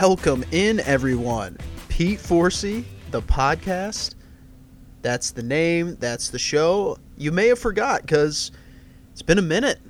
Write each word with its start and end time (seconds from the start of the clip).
Welcome 0.00 0.44
in, 0.52 0.78
everyone. 0.80 1.56
Pete 1.88 2.20
Forsey, 2.20 2.84
the 3.10 3.20
podcast. 3.20 4.14
That's 5.02 5.32
the 5.32 5.42
name. 5.42 5.96
That's 5.98 6.28
the 6.28 6.38
show. 6.38 6.98
You 7.16 7.32
may 7.32 7.48
have 7.48 7.58
forgot 7.58 8.02
because 8.02 8.52
it's 9.10 9.22
been 9.22 9.38
a 9.38 9.42
minute. 9.42 9.80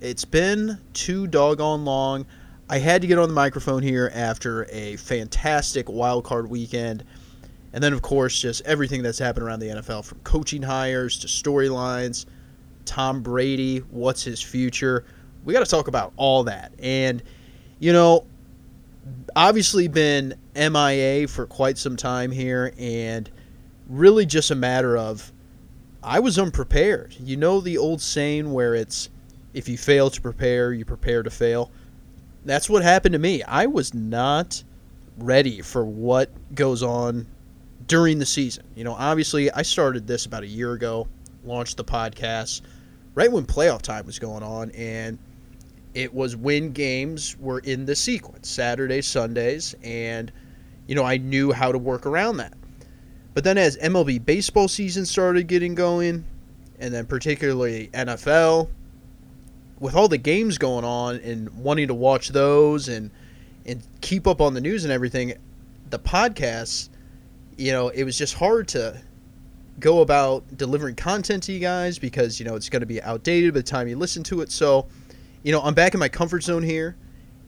It's 0.00 0.24
been 0.24 0.78
too 0.92 1.26
doggone 1.26 1.84
long. 1.84 2.24
I 2.70 2.78
had 2.78 3.02
to 3.02 3.08
get 3.08 3.18
on 3.18 3.28
the 3.28 3.34
microphone 3.34 3.82
here 3.82 4.12
after 4.14 4.68
a 4.70 4.94
fantastic 4.94 5.88
wild 5.88 6.22
card 6.22 6.48
weekend. 6.48 7.02
And 7.72 7.82
then, 7.82 7.92
of 7.92 8.00
course, 8.00 8.40
just 8.40 8.62
everything 8.64 9.02
that's 9.02 9.18
happened 9.18 9.44
around 9.44 9.58
the 9.58 9.70
NFL 9.70 10.04
from 10.04 10.20
coaching 10.20 10.62
hires 10.62 11.18
to 11.18 11.26
storylines, 11.26 12.26
Tom 12.84 13.22
Brady, 13.22 13.78
what's 13.90 14.22
his 14.22 14.40
future. 14.40 15.04
We 15.44 15.52
got 15.52 15.64
to 15.64 15.70
talk 15.70 15.88
about 15.88 16.12
all 16.16 16.44
that. 16.44 16.70
And, 16.78 17.24
you 17.80 17.92
know, 17.92 18.24
obviously 19.38 19.86
been 19.86 20.34
MIA 20.56 21.28
for 21.28 21.46
quite 21.46 21.78
some 21.78 21.96
time 21.96 22.32
here, 22.32 22.72
and 22.76 23.30
really 23.88 24.26
just 24.26 24.50
a 24.50 24.54
matter 24.56 24.98
of 24.98 25.32
I 26.02 26.18
was 26.18 26.40
unprepared. 26.40 27.14
You 27.20 27.36
know 27.36 27.60
the 27.60 27.78
old 27.78 28.02
saying 28.02 28.52
where 28.52 28.74
it's 28.74 29.10
if 29.54 29.68
you 29.68 29.78
fail 29.78 30.10
to 30.10 30.20
prepare, 30.20 30.72
you 30.72 30.84
prepare 30.84 31.22
to 31.22 31.30
fail. 31.30 31.70
That's 32.44 32.68
what 32.68 32.82
happened 32.82 33.12
to 33.12 33.20
me. 33.20 33.44
I 33.44 33.66
was 33.66 33.94
not 33.94 34.64
ready 35.18 35.62
for 35.62 35.84
what 35.84 36.30
goes 36.56 36.82
on 36.82 37.26
during 37.86 38.18
the 38.18 38.26
season. 38.26 38.64
You 38.74 38.82
know, 38.82 38.94
obviously, 38.94 39.52
I 39.52 39.62
started 39.62 40.08
this 40.08 40.26
about 40.26 40.42
a 40.42 40.48
year 40.48 40.72
ago, 40.72 41.06
launched 41.44 41.76
the 41.76 41.84
podcast 41.84 42.62
right 43.14 43.30
when 43.30 43.46
playoff 43.46 43.82
time 43.82 44.04
was 44.04 44.18
going 44.18 44.42
on, 44.42 44.72
and 44.72 45.16
it 45.98 46.14
was 46.14 46.36
when 46.36 46.70
games 46.70 47.36
were 47.40 47.58
in 47.58 47.84
the 47.84 47.96
sequence 47.96 48.48
Saturdays, 48.48 49.04
Sundays, 49.04 49.74
and, 49.82 50.30
you 50.86 50.94
know, 50.94 51.02
I 51.02 51.16
knew 51.16 51.50
how 51.50 51.72
to 51.72 51.78
work 51.78 52.06
around 52.06 52.36
that. 52.36 52.54
But 53.34 53.42
then 53.42 53.58
as 53.58 53.76
MLB 53.78 54.24
baseball 54.24 54.68
season 54.68 55.04
started 55.04 55.48
getting 55.48 55.74
going, 55.74 56.24
and 56.78 56.94
then 56.94 57.04
particularly 57.04 57.88
NFL, 57.88 58.68
with 59.80 59.96
all 59.96 60.06
the 60.06 60.18
games 60.18 60.56
going 60.56 60.84
on 60.84 61.16
and 61.16 61.50
wanting 61.50 61.88
to 61.88 61.94
watch 61.94 62.28
those 62.28 62.88
and 62.88 63.10
and 63.66 63.82
keep 64.00 64.28
up 64.28 64.40
on 64.40 64.54
the 64.54 64.60
news 64.60 64.84
and 64.84 64.92
everything, 64.92 65.34
the 65.90 65.98
podcasts, 65.98 66.90
you 67.56 67.72
know, 67.72 67.88
it 67.88 68.04
was 68.04 68.16
just 68.16 68.34
hard 68.34 68.68
to 68.68 69.02
go 69.80 70.00
about 70.00 70.44
delivering 70.56 70.94
content 70.94 71.42
to 71.42 71.52
you 71.52 71.58
guys 71.58 71.98
because 71.98 72.38
you 72.38 72.46
know 72.46 72.54
it's 72.54 72.68
going 72.68 72.80
to 72.80 72.86
be 72.86 73.02
outdated 73.02 73.52
by 73.52 73.58
the 73.58 73.64
time 73.64 73.88
you 73.88 73.96
listen 73.96 74.22
to 74.22 74.42
it. 74.42 74.52
So, 74.52 74.86
you 75.48 75.52
know, 75.52 75.62
I'm 75.62 75.72
back 75.72 75.94
in 75.94 76.00
my 76.00 76.10
comfort 76.10 76.42
zone 76.42 76.62
here, 76.62 76.94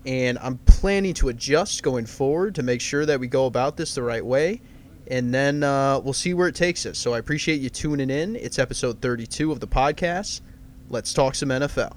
and 0.06 0.38
I'm 0.38 0.56
planning 0.64 1.12
to 1.12 1.28
adjust 1.28 1.82
going 1.82 2.06
forward 2.06 2.54
to 2.54 2.62
make 2.62 2.80
sure 2.80 3.04
that 3.04 3.20
we 3.20 3.26
go 3.26 3.44
about 3.44 3.76
this 3.76 3.94
the 3.94 4.02
right 4.02 4.24
way. 4.24 4.62
And 5.08 5.34
then 5.34 5.62
uh, 5.62 6.00
we'll 6.02 6.14
see 6.14 6.32
where 6.32 6.48
it 6.48 6.54
takes 6.54 6.86
us. 6.86 6.96
So 6.96 7.12
I 7.12 7.18
appreciate 7.18 7.60
you 7.60 7.68
tuning 7.68 8.08
in. 8.08 8.36
It's 8.36 8.58
episode 8.58 9.02
32 9.02 9.52
of 9.52 9.60
the 9.60 9.66
podcast. 9.66 10.40
Let's 10.88 11.12
talk 11.12 11.34
some 11.34 11.50
NFL. 11.50 11.94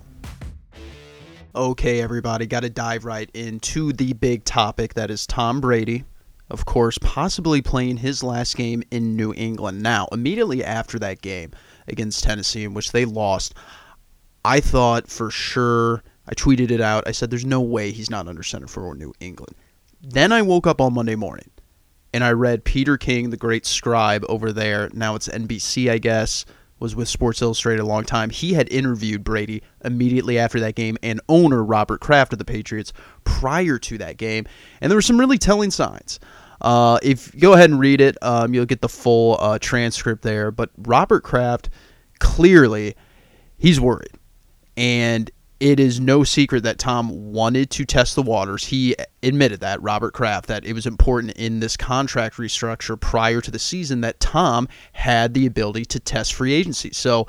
Okay, 1.56 2.02
everybody, 2.02 2.48
got 2.48 2.64
to 2.64 2.70
dive 2.70 3.06
right 3.06 3.32
into 3.34 3.94
the 3.94 4.12
big 4.12 4.44
topic 4.44 4.96
that 4.96 5.10
is 5.10 5.26
Tom 5.26 5.62
Brady, 5.62 6.04
of 6.50 6.66
course, 6.66 6.98
possibly 6.98 7.62
playing 7.62 7.96
his 7.96 8.24
last 8.24 8.58
game 8.58 8.84
in 8.92 9.16
New 9.16 9.34
England. 9.38 9.82
Now, 9.82 10.10
immediately 10.12 10.66
after 10.66 11.00
that 11.00 11.22
game 11.22 11.52
against 11.88 12.26
Tennessee, 12.26 12.66
in 12.66 12.74
which 12.74 12.92
they 12.92 13.06
lost, 13.06 13.54
I 14.46 14.60
thought 14.60 15.10
for 15.10 15.30
sure, 15.32 16.04
I 16.28 16.34
tweeted 16.34 16.72
it 16.72 16.82
out. 16.82 17.08
I 17.08 17.12
said, 17.12 17.30
there's 17.30 17.46
no 17.46 17.62
way 17.62 17.92
he's 17.92 18.10
not 18.10 18.28
under 18.28 18.44
center 18.44 18.68
for 18.68 18.94
New 18.96 19.14
England. 19.20 19.56
Then 20.02 20.32
I 20.32 20.42
woke 20.42 20.68
up 20.68 20.82
on 20.82 20.94
Monday 20.94 21.16
morning 21.16 21.50
and 22.14 22.24
I 22.24 22.32
read 22.32 22.66
Peter 22.66 22.98
King, 22.98 23.30
the 23.30 23.38
great 23.38 23.66
scribe 23.66 24.26
over 24.28 24.52
there. 24.52 24.90
Now 24.94 25.16
it's 25.16 25.28
NBC, 25.28 25.90
I 25.90 25.98
guess 25.98 26.46
was 26.84 26.98
with 26.98 27.08
Sports 27.08 27.42
Illustrated 27.42 27.82
a 27.82 27.86
long 27.86 28.04
time. 28.04 28.30
He 28.30 28.54
had 28.54 28.70
interviewed 28.70 29.24
Brady 29.24 29.64
immediately 29.86 30.38
after 30.38 30.60
that 30.60 30.76
game 30.76 30.98
and 31.02 31.22
owner 31.30 31.64
Robert 31.64 32.02
Kraft 32.02 32.34
of 32.34 32.40
the 32.40 32.46
Patriots 32.46 32.92
prior 33.24 33.80
to 33.80 33.98
that 34.00 34.18
game, 34.18 34.46
and 34.82 34.92
there 34.92 34.98
were 34.98 35.02
some 35.02 35.18
really 35.18 35.38
telling 35.38 35.72
signs. 35.72 36.20
Uh, 36.60 37.00
if 37.02 37.38
go 37.40 37.54
ahead 37.54 37.70
and 37.70 37.80
read 37.80 38.02
it, 38.02 38.18
um, 38.22 38.54
you'll 38.54 38.66
get 38.66 38.82
the 38.82 38.90
full 38.90 39.38
uh, 39.40 39.58
transcript 39.60 40.24
there. 40.24 40.52
But 40.52 40.72
Robert 40.78 41.24
Kraft 41.24 41.70
clearly 42.20 42.96
he's 43.58 43.80
worried, 43.80 44.12
and 44.78 45.30
it 45.60 45.80
is 45.80 46.00
no 46.00 46.26
secret 46.26 46.64
that 46.64 46.78
Tom 46.78 47.32
wanted 47.32 47.70
to 47.70 47.86
test 47.86 48.16
the 48.16 48.22
waters. 48.22 48.66
He 48.66 48.96
admitted 49.22 49.62
that, 49.62 49.82
Robert 49.82 50.14
Kraft, 50.14 50.48
that 50.48 50.66
it 50.66 50.74
was 50.74 50.86
important 50.86 51.38
in 51.38 51.62
this 51.62 51.78
contract 51.78 52.36
restructure 52.36 53.00
prior 53.00 53.40
to 53.40 53.50
the 53.50 53.60
season 53.60 54.02
that 54.02 54.20
Tom 54.20 54.68
had 54.92 55.34
the 55.34 55.46
ability 55.46 55.86
to 55.86 56.02
test 56.02 56.34
free 56.34 56.54
agency. 56.54 56.92
So 56.92 57.28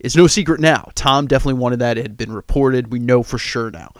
it's 0.00 0.16
no 0.16 0.26
secret 0.26 0.58
now. 0.58 0.90
Tom 0.96 1.28
definitely 1.28 1.60
wanted 1.60 1.78
that. 1.78 1.96
It 1.96 2.02
had 2.02 2.16
been 2.16 2.32
reported. 2.32 2.90
We 2.90 2.98
know 2.98 3.22
for 3.22 3.38
sure 3.38 3.70
now. 3.70 3.92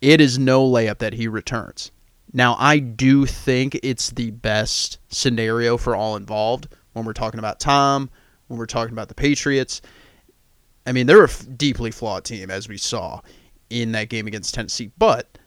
It 0.00 0.22
is 0.22 0.38
no 0.38 0.66
layup 0.66 0.98
that 0.98 1.12
he 1.12 1.28
returns. 1.28 1.90
Now, 2.32 2.56
I 2.58 2.78
do 2.78 3.26
think 3.26 3.78
it's 3.82 4.10
the 4.10 4.30
best 4.30 4.98
scenario 5.08 5.76
for 5.76 5.94
all 5.94 6.16
involved 6.16 6.68
when 6.94 7.04
we're 7.04 7.12
talking 7.12 7.38
about 7.38 7.60
Tom, 7.60 8.08
when 8.46 8.58
we're 8.58 8.64
talking 8.64 8.94
about 8.94 9.08
the 9.08 9.14
Patriots 9.14 9.82
I 10.86 10.92
mean, 10.92 11.06
they're 11.06 11.24
a 11.24 11.30
deeply 11.56 11.90
flawed 11.90 12.24
team, 12.24 12.50
as 12.50 12.68
we 12.68 12.76
saw 12.76 13.20
in 13.70 13.92
that 13.92 14.08
game 14.08 14.26
against 14.26 14.54
Tennessee, 14.54 14.90
but 14.98 15.38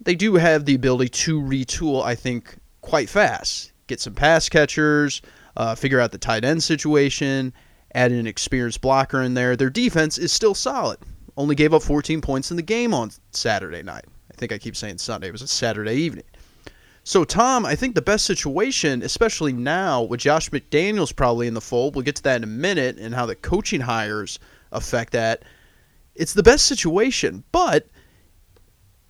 they 0.00 0.14
do 0.14 0.34
have 0.34 0.64
the 0.64 0.74
ability 0.74 1.10
to 1.10 1.40
retool, 1.40 2.02
I 2.02 2.14
think, 2.14 2.56
quite 2.80 3.08
fast. 3.08 3.72
Get 3.86 4.00
some 4.00 4.14
pass 4.14 4.48
catchers, 4.48 5.22
uh, 5.56 5.74
figure 5.74 6.00
out 6.00 6.12
the 6.12 6.18
tight 6.18 6.44
end 6.44 6.62
situation, 6.62 7.52
add 7.94 8.12
an 8.12 8.26
experienced 8.26 8.80
blocker 8.80 9.22
in 9.22 9.34
there. 9.34 9.56
Their 9.56 9.70
defense 9.70 10.18
is 10.18 10.32
still 10.32 10.54
solid. 10.54 10.98
Only 11.36 11.54
gave 11.54 11.72
up 11.72 11.82
14 11.82 12.20
points 12.20 12.50
in 12.50 12.56
the 12.56 12.62
game 12.62 12.92
on 12.92 13.10
Saturday 13.30 13.82
night. 13.82 14.04
I 14.32 14.34
think 14.36 14.52
I 14.52 14.58
keep 14.58 14.76
saying 14.76 14.98
Sunday. 14.98 15.28
It 15.28 15.32
was 15.32 15.42
a 15.42 15.48
Saturday 15.48 15.94
evening. 15.94 16.24
So, 17.04 17.24
Tom, 17.24 17.64
I 17.64 17.74
think 17.74 17.94
the 17.94 18.02
best 18.02 18.26
situation, 18.26 19.02
especially 19.02 19.52
now 19.52 20.02
with 20.02 20.20
Josh 20.20 20.50
McDaniels 20.50 21.14
probably 21.14 21.46
in 21.46 21.54
the 21.54 21.60
fold, 21.60 21.94
we'll 21.94 22.04
get 22.04 22.16
to 22.16 22.22
that 22.24 22.36
in 22.36 22.44
a 22.44 22.48
minute, 22.48 22.98
and 22.98 23.14
how 23.14 23.26
the 23.26 23.36
coaching 23.36 23.82
hires– 23.82 24.38
affect 24.72 25.12
that. 25.12 25.42
It's 26.14 26.34
the 26.34 26.42
best 26.42 26.66
situation, 26.66 27.44
but 27.52 27.86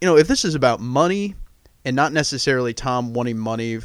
you 0.00 0.06
know, 0.06 0.16
if 0.16 0.28
this 0.28 0.44
is 0.44 0.54
about 0.54 0.80
money 0.80 1.34
and 1.84 1.96
not 1.96 2.12
necessarily 2.12 2.74
Tom 2.74 3.14
wanting 3.14 3.38
money 3.38 3.78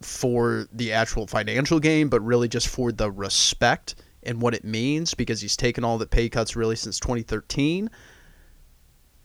for 0.00 0.66
the 0.72 0.92
actual 0.92 1.26
financial 1.26 1.80
gain, 1.80 2.08
but 2.08 2.20
really 2.20 2.48
just 2.48 2.68
for 2.68 2.92
the 2.92 3.10
respect 3.10 3.96
and 4.22 4.40
what 4.40 4.54
it 4.54 4.64
means 4.64 5.14
because 5.14 5.40
he's 5.40 5.56
taken 5.56 5.84
all 5.84 5.98
the 5.98 6.06
pay 6.06 6.28
cuts 6.28 6.56
really 6.56 6.76
since 6.76 7.00
2013, 7.00 7.90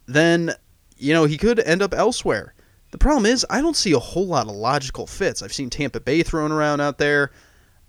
then 0.07 0.53
you 0.97 1.13
know, 1.13 1.25
he 1.25 1.37
could 1.37 1.59
end 1.59 1.81
up 1.81 1.93
elsewhere. 1.93 2.53
The 2.91 2.97
problem 2.97 3.25
is, 3.25 3.45
I 3.49 3.61
don't 3.61 3.75
see 3.75 3.91
a 3.91 3.99
whole 3.99 4.27
lot 4.27 4.47
of 4.47 4.55
logical 4.55 5.07
fits. 5.07 5.41
I've 5.41 5.53
seen 5.53 5.69
Tampa 5.69 5.99
Bay 5.99 6.23
thrown 6.23 6.51
around 6.51 6.79
out 6.79 6.97
there. 6.97 7.31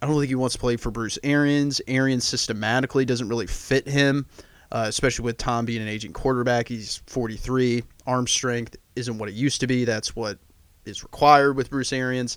I 0.04 0.06
don't 0.06 0.18
think 0.18 0.28
he 0.28 0.34
wants 0.34 0.52
to 0.52 0.60
play 0.60 0.76
for 0.76 0.90
Bruce 0.90 1.18
Arians. 1.24 1.80
Arians 1.88 2.24
systematically 2.24 3.06
doesn't 3.06 3.26
really 3.26 3.46
fit 3.46 3.88
him, 3.88 4.26
uh, 4.70 4.84
especially 4.86 5.24
with 5.24 5.38
Tom 5.38 5.64
being 5.64 5.80
an 5.80 5.88
aging 5.88 6.12
quarterback. 6.12 6.68
He's 6.68 7.00
43. 7.06 7.84
Arm 8.06 8.26
strength 8.26 8.76
isn't 8.96 9.16
what 9.16 9.30
it 9.30 9.34
used 9.34 9.62
to 9.62 9.66
be. 9.66 9.86
That's 9.86 10.14
what 10.14 10.36
is 10.84 11.02
required 11.02 11.56
with 11.56 11.70
Bruce 11.70 11.90
Arians. 11.90 12.36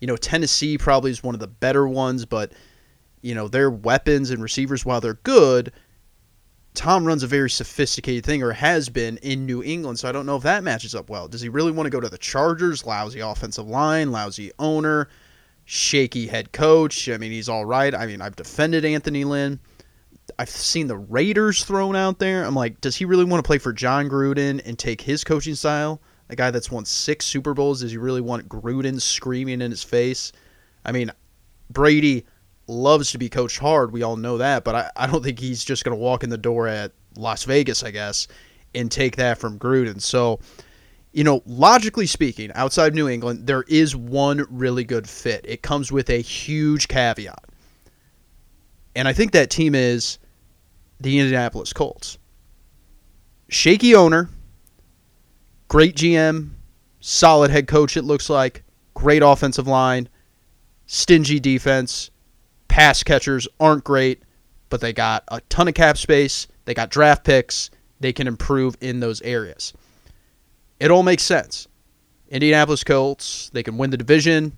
You 0.00 0.06
know, 0.06 0.16
Tennessee 0.16 0.78
probably 0.78 1.10
is 1.10 1.22
one 1.22 1.34
of 1.34 1.40
the 1.40 1.46
better 1.46 1.86
ones, 1.86 2.24
but, 2.24 2.52
you 3.20 3.34
know, 3.34 3.48
their 3.48 3.70
weapons 3.70 4.30
and 4.30 4.42
receivers, 4.42 4.86
while 4.86 5.02
they're 5.02 5.12
good, 5.12 5.72
Tom 6.72 7.04
runs 7.04 7.22
a 7.22 7.26
very 7.26 7.50
sophisticated 7.50 8.24
thing 8.24 8.42
or 8.42 8.52
has 8.52 8.88
been 8.88 9.18
in 9.18 9.44
New 9.44 9.62
England, 9.62 9.98
so 9.98 10.08
I 10.08 10.12
don't 10.12 10.24
know 10.24 10.36
if 10.36 10.42
that 10.44 10.64
matches 10.64 10.94
up 10.94 11.10
well. 11.10 11.28
Does 11.28 11.42
he 11.42 11.50
really 11.50 11.70
want 11.70 11.84
to 11.84 11.90
go 11.90 12.00
to 12.00 12.08
the 12.08 12.16
Chargers? 12.16 12.86
Lousy 12.86 13.20
offensive 13.20 13.68
line, 13.68 14.10
lousy 14.10 14.52
owner 14.58 15.10
shaky 15.64 16.26
head 16.26 16.52
coach. 16.52 17.08
I 17.08 17.18
mean, 17.18 17.32
he's 17.32 17.48
all 17.48 17.64
right. 17.64 17.94
I 17.94 18.06
mean, 18.06 18.20
I've 18.20 18.36
defended 18.36 18.84
Anthony 18.84 19.24
Lynn. 19.24 19.60
I've 20.38 20.48
seen 20.48 20.86
the 20.86 20.96
Raiders 20.96 21.64
thrown 21.64 21.96
out 21.96 22.18
there. 22.18 22.44
I'm 22.44 22.54
like, 22.54 22.80
does 22.80 22.96
he 22.96 23.04
really 23.04 23.24
want 23.24 23.42
to 23.42 23.46
play 23.46 23.58
for 23.58 23.72
Jon 23.72 24.08
Gruden 24.08 24.60
and 24.64 24.78
take 24.78 25.00
his 25.00 25.24
coaching 25.24 25.54
style? 25.54 26.00
A 26.30 26.36
guy 26.36 26.50
that's 26.50 26.70
won 26.70 26.84
six 26.84 27.26
Super 27.26 27.52
Bowls, 27.52 27.80
does 27.80 27.90
he 27.90 27.98
really 27.98 28.22
want 28.22 28.48
Gruden 28.48 29.00
screaming 29.00 29.60
in 29.60 29.70
his 29.70 29.82
face? 29.82 30.32
I 30.84 30.92
mean, 30.92 31.10
Brady 31.70 32.24
loves 32.66 33.12
to 33.12 33.18
be 33.18 33.28
coached 33.28 33.58
hard. 33.58 33.92
We 33.92 34.02
all 34.02 34.16
know 34.16 34.38
that, 34.38 34.64
but 34.64 34.74
I, 34.74 34.90
I 34.96 35.06
don't 35.06 35.22
think 35.22 35.38
he's 35.38 35.62
just 35.62 35.84
going 35.84 35.96
to 35.96 36.02
walk 36.02 36.24
in 36.24 36.30
the 36.30 36.38
door 36.38 36.66
at 36.66 36.92
Las 37.16 37.44
Vegas, 37.44 37.82
I 37.82 37.90
guess, 37.90 38.26
and 38.74 38.90
take 38.90 39.16
that 39.16 39.38
from 39.38 39.58
Gruden. 39.58 40.00
So, 40.00 40.40
you 41.14 41.24
know, 41.24 41.42
logically 41.46 42.06
speaking, 42.06 42.52
outside 42.54 42.94
New 42.94 43.08
England, 43.08 43.46
there 43.46 43.62
is 43.68 43.96
one 43.96 44.46
really 44.50 44.84
good 44.84 45.08
fit. 45.08 45.44
It 45.48 45.62
comes 45.62 45.90
with 45.90 46.10
a 46.10 46.20
huge 46.20 46.88
caveat. 46.88 47.44
And 48.96 49.08
I 49.08 49.12
think 49.12 49.32
that 49.32 49.50
team 49.50 49.74
is 49.74 50.18
the 51.00 51.18
Indianapolis 51.18 51.72
Colts. 51.72 52.18
Shaky 53.48 53.94
owner, 53.94 54.28
great 55.68 55.96
GM, 55.96 56.50
Solid 57.06 57.50
head 57.50 57.68
coach, 57.68 57.98
it 57.98 58.04
looks 58.04 58.30
like. 58.30 58.64
Great 58.94 59.22
offensive 59.22 59.66
line. 59.66 60.08
Stingy 60.86 61.38
defense. 61.38 62.10
Pass 62.66 63.02
catchers 63.02 63.46
aren't 63.60 63.84
great, 63.84 64.22
but 64.70 64.80
they 64.80 64.94
got 64.94 65.22
a 65.28 65.42
ton 65.50 65.68
of 65.68 65.74
cap 65.74 65.98
space. 65.98 66.46
They 66.64 66.72
got 66.72 66.88
draft 66.88 67.22
picks. 67.22 67.68
They 68.00 68.14
can 68.14 68.26
improve 68.26 68.78
in 68.80 69.00
those 69.00 69.20
areas. 69.20 69.74
It 70.84 70.90
all 70.90 71.02
makes 71.02 71.22
sense. 71.22 71.66
Indianapolis 72.28 72.84
Colts, 72.84 73.48
they 73.54 73.62
can 73.62 73.78
win 73.78 73.88
the 73.88 73.96
division. 73.96 74.52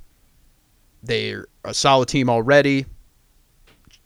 They're 1.05 1.47
a 1.65 1.73
solid 1.73 2.09
team 2.09 2.29
already. 2.29 2.85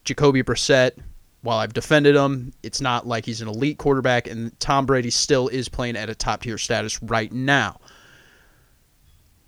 Jacoby 0.05 0.43
Brissett, 0.43 0.99
while 1.40 1.56
I've 1.56 1.72
defended 1.72 2.14
him, 2.14 2.52
it's 2.62 2.82
not 2.82 3.06
like 3.06 3.25
he's 3.25 3.40
an 3.40 3.49
elite 3.49 3.78
quarterback, 3.78 4.26
and 4.26 4.52
Tom 4.61 4.84
Brady 4.84 5.08
still 5.08 5.49
is 5.49 5.70
playing 5.70 5.96
at 5.96 6.11
a 6.11 6.14
top 6.14 6.43
tier 6.43 6.58
status 6.58 7.02
right 7.02 7.32
now. 7.32 7.81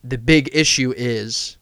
The 0.02 0.16
big 0.16 0.48
issue 0.54 0.94
is 0.96 1.58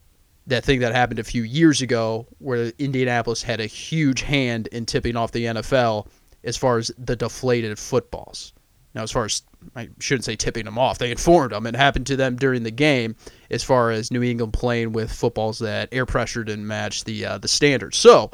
that 0.46 0.64
thing 0.64 0.78
that 0.78 0.94
happened 0.94 1.18
a 1.18 1.24
few 1.24 1.42
years 1.42 1.82
ago 1.82 2.28
where 2.38 2.70
Indianapolis 2.78 3.42
had 3.42 3.60
a 3.60 3.66
huge 3.66 4.22
hand 4.22 4.68
in 4.68 4.86
tipping 4.86 5.16
off 5.16 5.32
the 5.32 5.46
NFL 5.46 6.06
as 6.44 6.56
far 6.56 6.78
as 6.78 6.92
the 6.96 7.16
deflated 7.16 7.80
footballs. 7.80 8.52
Now, 8.94 9.02
as 9.02 9.12
far 9.12 9.24
as 9.24 9.42
I 9.76 9.88
shouldn't 10.00 10.24
say 10.24 10.34
tipping 10.34 10.64
them 10.64 10.78
off, 10.78 10.98
they 10.98 11.10
informed 11.10 11.52
them. 11.52 11.66
It 11.66 11.76
happened 11.76 12.06
to 12.08 12.16
them 12.16 12.36
during 12.36 12.64
the 12.64 12.70
game, 12.70 13.14
as 13.50 13.62
far 13.62 13.90
as 13.90 14.10
New 14.10 14.22
England 14.22 14.52
playing 14.52 14.92
with 14.92 15.12
footballs 15.12 15.60
that 15.60 15.88
air 15.92 16.06
pressure 16.06 16.42
didn't 16.42 16.66
match 16.66 17.04
the 17.04 17.24
uh, 17.24 17.38
the 17.38 17.48
standards. 17.48 17.96
So, 17.96 18.30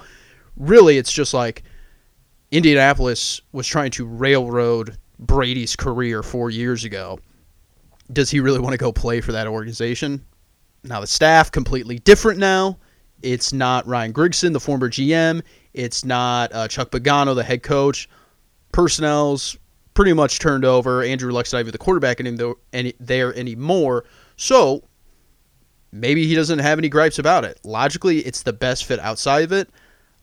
really, 0.57 0.97
it's 0.97 1.13
just 1.13 1.35
like 1.35 1.63
Indianapolis 2.51 3.41
was 3.53 3.67
trying 3.67 3.91
to 3.93 4.07
railroad 4.07 4.97
Brady's 5.19 5.77
career 5.77 6.23
four 6.23 6.51
years 6.51 6.85
ago. 6.85 7.19
Does 8.13 8.31
he 8.31 8.41
really 8.41 8.61
want 8.61 8.73
to 8.73 8.79
go 8.79 8.93
play 8.93 9.21
for 9.21 9.33
that 9.33 9.47
organization? 9.47 10.25
Now 10.85 11.01
the 11.01 11.07
staff 11.07 11.51
completely 11.51 11.99
different 11.99 12.39
now. 12.39 12.79
It's 13.23 13.53
not 13.53 13.87
Ryan 13.87 14.13
Grigson, 14.13 14.53
the 14.53 14.61
former 14.61 14.89
GM. 14.89 15.43
It's 15.73 16.05
not 16.05 16.53
uh, 16.55 16.69
Chuck 16.69 16.91
Pagano, 16.91 17.35
the 17.35 17.43
head 17.43 17.63
coach. 17.63 18.09
Personnel's 18.73 19.57
pretty 19.97 20.13
much 20.13 20.39
turned 20.39 20.65
over. 20.65 21.03
Andrew 21.03 21.33
Luck's 21.33 21.53
not 21.53 21.61
even 21.61 21.73
the 21.73 21.79
quarterback 21.79 22.21
any, 22.21 22.95
there 23.01 23.35
anymore. 23.35 24.05
So 24.37 24.85
maybe 25.91 26.27
he 26.27 26.35
doesn't 26.37 26.61
have 26.61 26.79
any 26.79 26.89
gripes 26.89 27.19
about 27.19 27.45
it. 27.45 27.59
Logically, 27.65 28.19
it's 28.19 28.43
the 28.43 28.53
best 28.53 28.85
fit 28.85 29.01
outside 29.01 29.43
of 29.43 29.53
it. 29.53 29.69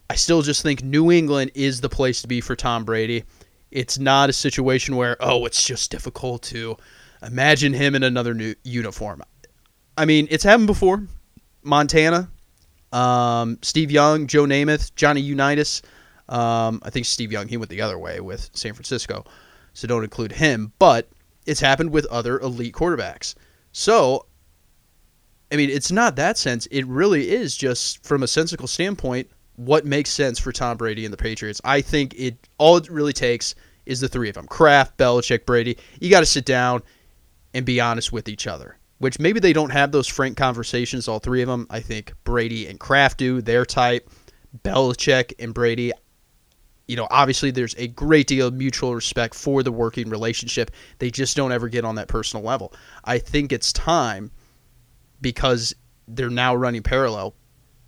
I 0.09 0.15
still 0.15 0.41
just 0.43 0.61
think 0.61 0.83
New 0.83 1.11
England 1.11 1.51
is 1.55 1.81
the 1.81 1.89
place 1.89 2.21
to 2.21 2.27
be 2.27 2.39
for 2.39 2.55
Tom 2.55 2.85
Brady. 2.85 3.23
It's 3.71 3.97
not 3.97 4.29
a 4.29 4.33
situation 4.33 4.95
where, 4.95 5.17
oh, 5.19 5.45
it's 5.45 5.63
just 5.63 5.89
difficult 5.89 6.43
to 6.43 6.77
imagine 7.23 7.73
him 7.73 7.95
in 7.95 8.03
another 8.03 8.35
new 8.35 8.53
uniform. 8.63 9.23
I 9.97 10.05
mean, 10.05 10.27
it's 10.29 10.43
happened 10.43 10.67
before. 10.67 11.07
Montana, 11.63 12.29
um, 12.91 13.57
Steve 13.63 13.89
Young, 13.89 14.27
Joe 14.27 14.45
Namath, 14.45 14.93
Johnny 14.95 15.21
Unitas. 15.21 15.81
Um, 16.29 16.81
I 16.83 16.89
think 16.91 17.05
Steve 17.05 17.31
Young, 17.31 17.47
he 17.47 17.57
went 17.57 17.69
the 17.69 17.81
other 17.81 17.97
way 17.97 18.19
with 18.19 18.49
San 18.53 18.73
Francisco, 18.73 19.25
so 19.73 19.87
don't 19.87 20.03
include 20.03 20.33
him. 20.33 20.71
But 20.79 21.09
it's 21.45 21.59
happened 21.59 21.91
with 21.91 22.05
other 22.07 22.39
elite 22.39 22.73
quarterbacks. 22.73 23.35
So, 23.71 24.25
I 25.51 25.55
mean, 25.55 25.69
it's 25.69 25.91
not 25.91 26.15
that 26.15 26.37
sense. 26.37 26.65
It 26.67 26.85
really 26.87 27.29
is 27.29 27.55
just 27.55 28.05
from 28.05 28.23
a 28.23 28.27
sensical 28.27 28.67
standpoint 28.67 29.29
what 29.55 29.85
makes 29.85 30.09
sense 30.09 30.39
for 30.39 30.51
Tom 30.51 30.77
Brady 30.77 31.05
and 31.05 31.13
the 31.13 31.17
Patriots. 31.17 31.61
I 31.63 31.81
think 31.81 32.15
it 32.17 32.47
all 32.57 32.77
it 32.77 32.89
really 32.89 33.13
takes 33.13 33.53
is 33.85 33.99
the 33.99 34.07
three 34.07 34.29
of 34.29 34.35
them: 34.35 34.47
Kraft, 34.47 34.97
Belichick, 34.97 35.45
Brady. 35.45 35.77
You 35.99 36.09
got 36.09 36.21
to 36.21 36.25
sit 36.25 36.45
down 36.45 36.81
and 37.53 37.65
be 37.65 37.79
honest 37.79 38.11
with 38.11 38.27
each 38.27 38.47
other 38.47 38.77
which 39.03 39.19
maybe 39.19 39.41
they 39.41 39.51
don't 39.51 39.71
have 39.71 39.91
those 39.91 40.07
frank 40.07 40.37
conversations, 40.37 41.09
all 41.09 41.19
three 41.19 41.41
of 41.41 41.49
them. 41.49 41.67
I 41.69 41.81
think 41.81 42.13
Brady 42.23 42.67
and 42.67 42.79
Kraft 42.79 43.17
do, 43.17 43.41
their 43.41 43.65
type. 43.65 44.09
Belichick 44.63 45.33
and 45.39 45.53
Brady, 45.53 45.91
you 46.94 46.98
know, 46.98 47.07
obviously 47.10 47.50
there's 47.50 47.74
a 47.80 47.88
great 47.88 48.28
deal 48.28 48.50
of 48.50 48.54
mutual 48.54 48.94
respect 48.94 49.34
for 49.34 49.63
the 49.63 49.72
working 49.72 50.12
relationship. 50.12 50.69
They 51.00 51.10
just 51.10 51.36
don't 51.36 51.51
ever 51.51 51.68
get 51.68 51.84
on 51.84 51.95
that 51.95 52.07
personal 52.07 52.45
level. 52.45 52.72
I 53.04 53.18
think 53.18 53.51
it's 53.51 53.74
time 53.74 54.30
because 55.19 55.74
they're 56.07 56.30
now 56.30 56.54
running 56.54 56.84
parallel 56.84 57.34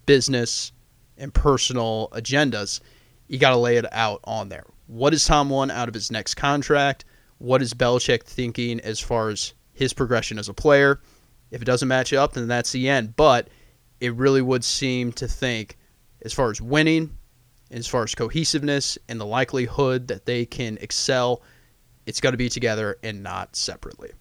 business 0.07 0.71
and 1.19 1.31
personal 1.31 2.09
agendas. 2.13 2.79
You 3.27 3.37
got 3.37 3.51
to 3.51 3.57
lay 3.57 3.77
it 3.77 3.85
out 3.93 4.21
on 4.23 4.49
there. 4.49 4.65
What 4.87 5.11
does 5.11 5.23
Tom 5.23 5.51
want 5.51 5.69
out 5.69 5.87
of 5.87 5.93
his 5.93 6.11
next 6.11 6.33
contract? 6.33 7.05
What 7.37 7.61
is 7.61 7.75
Belichick 7.75 8.23
thinking 8.23 8.79
as 8.79 8.99
far 8.99 9.29
as 9.29 9.53
his 9.75 9.93
progression 9.93 10.39
as 10.39 10.49
a 10.49 10.53
player. 10.55 10.99
If 11.51 11.61
it 11.61 11.65
doesn't 11.65 11.87
match 11.87 12.11
up, 12.11 12.33
then 12.33 12.47
that's 12.47 12.71
the 12.71 12.89
end. 12.89 13.15
But 13.15 13.49
it 13.99 14.15
really 14.15 14.41
would 14.41 14.63
seem 14.63 15.11
to 15.13 15.27
think, 15.27 15.77
as 16.23 16.33
far 16.33 16.49
as 16.49 16.59
winning, 16.59 17.15
as 17.71 17.87
far 17.87 18.03
as 18.03 18.15
cohesiveness, 18.15 18.97
and 19.09 19.19
the 19.19 19.25
likelihood 19.25 20.07
that 20.07 20.25
they 20.25 20.45
can 20.45 20.77
excel, 20.81 21.41
it's 22.05 22.21
got 22.21 22.31
to 22.31 22.37
be 22.37 22.49
together 22.49 22.97
and 23.03 23.23
not 23.23 23.55
separately. 23.55 24.11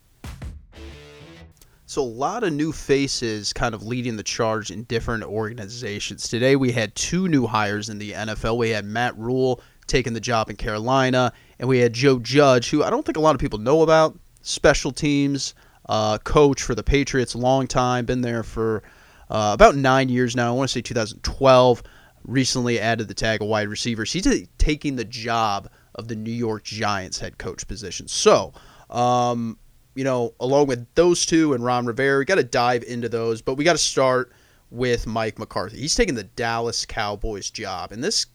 So, 1.86 2.02
a 2.02 2.04
lot 2.04 2.42
of 2.42 2.52
new 2.52 2.72
faces 2.72 3.52
kind 3.52 3.74
of 3.74 3.82
leading 3.82 4.16
the 4.16 4.22
charge 4.22 4.70
in 4.70 4.84
different 4.84 5.22
organizations. 5.22 6.28
Today, 6.28 6.56
we 6.56 6.72
had 6.72 6.94
two 6.94 7.28
new 7.28 7.46
hires 7.46 7.90
in 7.90 7.98
the 7.98 8.12
NFL. 8.12 8.56
We 8.56 8.70
had 8.70 8.86
Matt 8.86 9.16
Rhule 9.18 9.60
taking 9.86 10.14
the 10.14 10.20
job 10.20 10.48
in 10.48 10.56
Carolina, 10.56 11.32
and 11.58 11.68
we 11.68 11.78
had 11.78 11.92
Joe 11.92 12.18
Judge, 12.18 12.70
who 12.70 12.82
I 12.82 12.90
don't 12.90 13.04
think 13.04 13.18
a 13.18 13.20
lot 13.20 13.34
of 13.34 13.40
people 13.40 13.58
know 13.58 13.82
about 13.82 14.18
special 14.40 14.92
teams 14.92 15.54
uh, 15.86 16.18
coach 16.18 16.62
for 16.62 16.74
the 16.74 16.82
Patriots, 16.82 17.34
long 17.34 17.66
time, 17.66 18.06
been 18.06 18.22
there 18.22 18.42
for 18.42 18.82
uh, 19.30 19.50
about 19.52 19.76
nine 19.76 20.08
years 20.08 20.34
now. 20.34 20.48
I 20.48 20.56
want 20.56 20.70
to 20.70 20.72
say 20.72 20.82
2012. 20.82 21.82
Recently 22.24 22.80
added 22.80 23.08
the 23.08 23.14
tag 23.14 23.42
of 23.42 23.48
wide 23.48 23.68
receivers. 23.68 24.12
He's 24.12 24.26
taking 24.58 24.96
the 24.96 25.04
job 25.04 25.68
of 25.94 26.08
the 26.08 26.16
New 26.16 26.32
York 26.32 26.64
Giants 26.64 27.18
head 27.18 27.38
coach 27.38 27.66
position. 27.68 28.08
So, 28.08 28.52
um, 28.90 29.58
you 29.94 30.04
know, 30.04 30.34
along 30.40 30.66
with 30.66 30.86
those 30.94 31.26
two 31.26 31.52
and 31.52 31.64
Ron 31.64 31.86
Rivera, 31.86 32.18
we 32.18 32.24
got 32.24 32.36
to 32.36 32.44
dive 32.44 32.82
into 32.84 33.08
those, 33.08 33.42
but 33.42 33.54
we 33.54 33.64
got 33.64 33.72
to 33.72 33.78
start 33.78 34.32
with 34.70 35.06
Mike 35.06 35.38
McCarthy. 35.38 35.78
He's 35.78 35.94
taking 35.94 36.14
the 36.14 36.24
Dallas 36.24 36.84
Cowboys 36.86 37.50
job, 37.50 37.92
and 37.92 38.02
this 38.02 38.26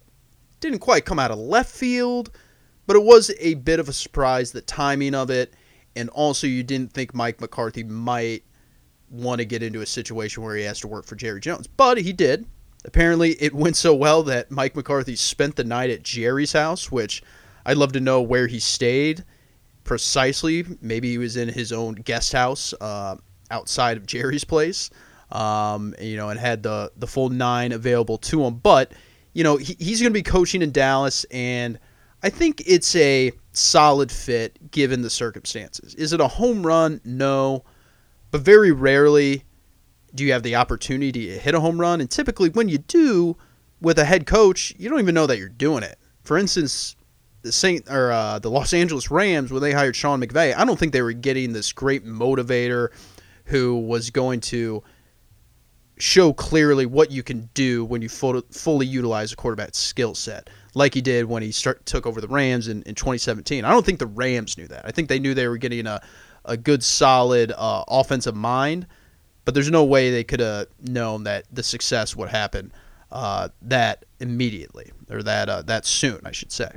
didn't 0.60 0.80
quite 0.80 1.06
come 1.06 1.20
out 1.20 1.32
of 1.32 1.40
left 1.40 1.72
field, 1.72 2.32
but 2.86 2.96
it 2.96 3.04
was 3.04 3.32
a 3.40 3.56
bit 3.56 3.80
of 3.80 3.90
a 3.90 3.94
surprise. 3.94 4.52
The 4.52 4.62
timing 4.62 5.16
of 5.16 5.30
it 5.30 5.54
and 5.96 6.10
also 6.10 6.48
you 6.48 6.64
didn't 6.64 6.94
think 6.94 7.14
Mike 7.14 7.42
McCarthy 7.42 7.84
might 7.84 8.44
want 9.10 9.40
to 9.40 9.46
get 9.46 9.64
into 9.64 9.82
a 9.82 9.86
situation 9.86 10.44
where 10.44 10.56
he 10.56 10.64
has 10.64 10.80
to 10.82 10.88
work 10.88 11.06
for 11.06 11.16
Jerry 11.16 11.40
Jones, 11.40 11.68
but 11.68 11.98
he 11.98 12.14
did. 12.14 12.46
Apparently, 12.86 13.32
it 13.42 13.54
went 13.54 13.76
so 13.76 13.94
well 13.94 14.24
that 14.24 14.52
Mike 14.52 14.76
McCarthy 14.76 15.16
spent 15.16 15.56
the 15.56 15.64
night 15.64 15.90
at 15.90 16.04
Jerry's 16.04 16.54
house, 16.54 16.92
which 16.92 17.22
I'd 17.66 17.78
love 17.78 17.92
to 17.94 18.00
know 18.00 18.22
where 18.22 18.48
he 18.48 18.60
stayed 18.60 19.24
precisely. 19.84 20.66
Maybe 20.82 21.10
he 21.10 21.18
was 21.18 21.36
in 21.36 21.50
his 21.50 21.72
own 21.72 21.96
guest 21.96 22.32
house 22.32 22.74
uh, 22.80 23.18
outside 23.52 23.98
of 23.98 24.06
Jerry's 24.06 24.46
place, 24.46 24.90
um, 25.32 25.94
you 26.00 26.16
know, 26.16 26.30
and 26.30 26.40
had 26.40 26.64
the 26.64 26.92
the 26.96 27.08
full 27.08 27.30
nine 27.30 27.72
available 27.72 28.18
to 28.20 28.44
him. 28.44 28.56
But 28.56 28.94
you 29.34 29.44
know, 29.44 29.58
he, 29.58 29.76
he's 29.78 30.02
going 30.02 30.12
to 30.12 30.18
be 30.18 30.24
coaching 30.24 30.62
in 30.62 30.72
Dallas, 30.72 31.26
and 31.32 31.80
I 32.24 32.30
think 32.30 32.64
it's 32.66 32.96
a 32.96 33.32
solid 33.52 34.12
fit 34.12 34.72
given 34.72 35.02
the 35.02 35.10
circumstances. 35.10 35.96
Is 35.96 36.14
it 36.14 36.22
a 36.22 36.28
home 36.28 36.66
run? 36.66 37.02
No. 37.04 37.66
But 38.32 38.42
very 38.42 38.72
rarely 38.72 39.44
do 40.14 40.24
you 40.24 40.32
have 40.34 40.44
the 40.44 40.56
opportunity 40.56 41.28
to 41.28 41.40
hit 41.40 41.56
a 41.56 41.60
home 41.60 41.80
run. 41.80 42.02
And 42.02 42.10
typically, 42.10 42.50
when 42.50 42.70
you 42.70 42.78
do 42.78 43.38
with 43.82 44.00
a 44.00 44.06
head 44.06 44.26
coach, 44.26 44.74
you 44.78 44.90
don't 44.90 45.00
even 45.00 45.16
know 45.16 45.28
that 45.28 45.38
you're 45.38 45.50
doing 45.50 45.84
it. 45.84 45.98
For 46.24 46.38
instance, 46.38 46.96
the 47.42 47.52
Saint 47.52 47.90
or 47.90 48.12
uh, 48.12 48.40
the 48.40 48.50
Los 48.50 48.74
Angeles 48.74 49.10
Rams 49.10 49.52
when 49.52 49.62
they 49.62 49.72
hired 49.72 49.96
Sean 49.96 50.22
McVay, 50.22 50.56
I 50.56 50.66
don't 50.66 50.78
think 50.78 50.94
they 50.94 51.02
were 51.02 51.14
getting 51.14 51.54
this 51.54 51.72
great 51.72 52.06
motivator 52.06 52.90
who 53.46 53.80
was 53.80 54.10
going 54.10 54.42
to 54.42 54.84
show 55.98 56.32
clearly 56.32 56.86
what 56.86 57.12
you 57.12 57.24
can 57.24 57.50
do 57.54 57.84
when 57.84 58.02
you 58.02 58.10
fully 58.10 58.86
utilize 58.86 59.34
a 59.34 59.36
quarterback's 59.36 59.78
skill 59.78 60.16
set 60.16 60.50
like 60.74 60.94
he 60.94 61.02
did 61.02 61.26
when 61.26 61.44
he 61.44 61.52
start, 61.52 61.86
took 61.86 62.06
over 62.06 62.22
the 62.22 62.28
Rams 62.28 62.68
in, 62.68 62.84
in 62.84 62.96
2017. 62.96 63.66
I 63.66 63.72
don't 63.72 63.86
think 63.86 64.00
the 64.00 64.08
Rams 64.08 64.58
knew 64.58 64.68
that. 64.68 64.86
I 64.86 64.92
think 64.92 65.10
they 65.10 65.20
knew 65.20 65.34
they 65.34 65.48
were 65.48 65.58
getting 65.58 65.88
a, 65.88 66.02
a 66.46 66.56
good, 66.56 66.84
solid 66.84 67.52
uh, 67.52 67.84
offensive 67.88 68.36
mind, 68.36 68.88
but 69.50 69.56
there's 69.56 69.72
no 69.72 69.84
way 69.84 70.12
they 70.12 70.24
could 70.24 70.42
have 70.42 70.68
known 70.80 71.24
that 71.24 71.44
the 71.52 71.64
success 71.64 72.16
would 72.16 72.30
happen 72.30 72.72
uh, 73.12 73.50
that 73.64 74.06
immediately 74.20 74.92
or 75.10 75.24
that 75.24 75.50
uh, 75.50 75.64
that 75.64 75.88
soon, 75.88 76.22
I 76.24 76.32
should 76.32 76.52
say. 76.52 76.70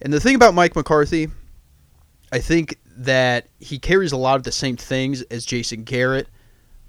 And 0.00 0.12
the 0.12 0.20
thing 0.20 0.36
about 0.36 0.54
Mike 0.54 0.76
McCarthy, 0.76 1.26
I 2.30 2.38
think 2.38 2.78
that 2.98 3.48
he 3.58 3.80
carries 3.80 4.12
a 4.12 4.16
lot 4.16 4.36
of 4.36 4.44
the 4.44 4.52
same 4.52 4.76
things 4.76 5.22
as 5.22 5.44
Jason 5.44 5.82
Garrett, 5.82 6.28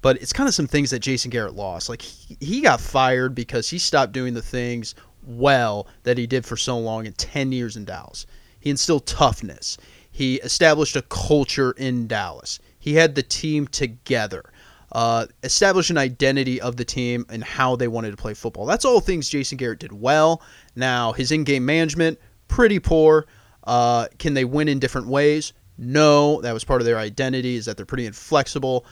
but 0.00 0.22
it's 0.22 0.32
kind 0.32 0.48
of 0.48 0.54
some 0.54 0.68
things 0.68 0.90
that 0.90 1.00
Jason 1.00 1.32
Garrett 1.32 1.56
lost. 1.56 1.88
Like 1.88 2.02
he, 2.02 2.36
he 2.38 2.60
got 2.60 2.80
fired 2.80 3.34
because 3.34 3.68
he 3.68 3.80
stopped 3.80 4.12
doing 4.12 4.32
the 4.32 4.42
things 4.42 4.94
well 5.26 5.88
that 6.04 6.18
he 6.18 6.28
did 6.28 6.46
for 6.46 6.56
so 6.56 6.78
long 6.78 7.04
in 7.06 7.14
10 7.14 7.50
years 7.50 7.76
in 7.76 7.84
Dallas. 7.84 8.26
He 8.60 8.70
instilled 8.70 9.06
toughness. 9.06 9.76
He 10.08 10.36
established 10.36 10.94
a 10.94 11.02
culture 11.02 11.72
in 11.72 12.06
Dallas. 12.06 12.60
He 12.78 12.94
had 12.94 13.16
the 13.16 13.24
team 13.24 13.66
together. 13.66 14.44
Uh, 14.92 15.26
establish 15.42 15.90
an 15.90 15.98
identity 15.98 16.60
of 16.60 16.76
the 16.76 16.84
team 16.84 17.26
and 17.28 17.42
how 17.42 17.74
they 17.74 17.88
wanted 17.88 18.10
to 18.12 18.16
play 18.16 18.34
football. 18.34 18.66
That's 18.66 18.84
all 18.84 19.00
things 19.00 19.28
Jason 19.28 19.56
Garrett 19.56 19.80
did 19.80 19.92
well. 19.92 20.40
Now, 20.76 21.12
his 21.12 21.32
in 21.32 21.42
game 21.44 21.66
management, 21.66 22.18
pretty 22.46 22.78
poor. 22.78 23.26
Uh, 23.64 24.06
can 24.18 24.34
they 24.34 24.44
win 24.44 24.68
in 24.68 24.78
different 24.78 25.08
ways? 25.08 25.52
No, 25.78 26.40
that 26.42 26.52
was 26.52 26.62
part 26.62 26.80
of 26.80 26.84
their 26.84 26.98
identity, 26.98 27.56
is 27.56 27.64
that 27.64 27.76
they're 27.76 27.86
pretty 27.86 28.06
inflexible. 28.06 28.86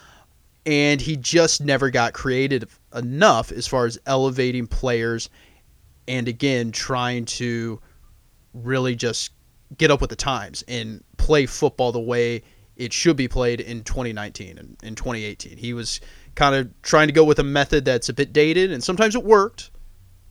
And 0.66 1.00
he 1.00 1.16
just 1.16 1.60
never 1.60 1.90
got 1.90 2.14
creative 2.14 2.80
enough 2.94 3.52
as 3.52 3.66
far 3.66 3.86
as 3.86 3.98
elevating 4.06 4.66
players 4.66 5.28
and, 6.08 6.26
again, 6.26 6.72
trying 6.72 7.26
to 7.26 7.80
really 8.54 8.96
just 8.96 9.32
get 9.78 9.90
up 9.90 10.00
with 10.00 10.10
the 10.10 10.16
times 10.16 10.64
and 10.68 11.02
play 11.16 11.46
football 11.46 11.92
the 11.92 12.00
way 12.00 12.42
it 12.84 12.92
should 12.92 13.16
be 13.16 13.28
played 13.28 13.60
in 13.60 13.84
2019 13.84 14.58
and 14.58 14.76
in 14.82 14.94
2018. 14.94 15.56
He 15.56 15.72
was 15.72 16.00
kind 16.34 16.54
of 16.54 16.70
trying 16.82 17.06
to 17.06 17.12
go 17.12 17.24
with 17.24 17.38
a 17.38 17.44
method 17.44 17.84
that's 17.84 18.08
a 18.08 18.12
bit 18.12 18.32
dated, 18.32 18.72
and 18.72 18.82
sometimes 18.82 19.14
it 19.14 19.22
worked. 19.22 19.70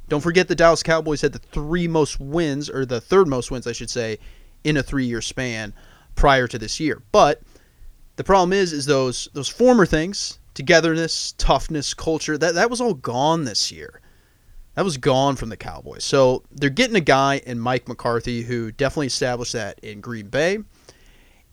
Don't 0.09 0.21
forget 0.21 0.49
the 0.49 0.55
Dallas 0.55 0.83
Cowboys 0.83 1.21
had 1.21 1.31
the 1.31 1.39
three 1.39 1.87
most 1.87 2.19
wins, 2.19 2.69
or 2.69 2.85
the 2.85 2.99
third 2.99 3.27
most 3.27 3.51
wins, 3.51 3.67
I 3.67 3.71
should 3.71 3.89
say, 3.89 4.19
in 4.63 4.75
a 4.75 4.83
three-year 4.83 5.21
span 5.21 5.73
prior 6.15 6.47
to 6.47 6.59
this 6.59 6.79
year. 6.79 7.01
But 7.13 7.41
the 8.17 8.23
problem 8.23 8.51
is, 8.51 8.73
is 8.73 8.85
those 8.85 9.29
those 9.33 9.47
former 9.47 9.85
things, 9.85 10.39
togetherness, 10.53 11.33
toughness, 11.37 11.93
culture, 11.93 12.37
that 12.37 12.55
that 12.55 12.69
was 12.69 12.81
all 12.81 12.93
gone 12.93 13.45
this 13.45 13.71
year. 13.71 14.01
That 14.75 14.83
was 14.83 14.97
gone 14.97 15.37
from 15.37 15.49
the 15.49 15.57
Cowboys. 15.57 16.03
So 16.03 16.43
they're 16.51 16.69
getting 16.69 16.95
a 16.95 17.01
guy 17.01 17.41
in 17.45 17.59
Mike 17.59 17.87
McCarthy 17.87 18.43
who 18.43 18.71
definitely 18.71 19.07
established 19.07 19.53
that 19.53 19.79
in 19.79 20.01
Green 20.01 20.27
Bay. 20.27 20.59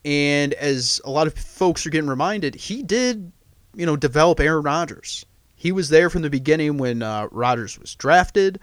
And 0.08 0.54
as 0.54 1.02
a 1.04 1.10
lot 1.10 1.26
of 1.26 1.34
folks 1.34 1.86
are 1.86 1.90
getting 1.90 2.08
reminded, 2.08 2.54
he 2.54 2.82
did, 2.82 3.30
you 3.74 3.84
know, 3.84 3.94
develop 3.94 4.40
Aaron 4.40 4.62
Rodgers. 4.62 5.26
He 5.54 5.70
was 5.70 5.90
there 5.90 6.08
from 6.08 6.22
the 6.22 6.30
beginning 6.30 6.78
when 6.78 7.02
uh, 7.02 7.28
Rodgers 7.30 7.78
was 7.78 7.94
drafted, 7.94 8.58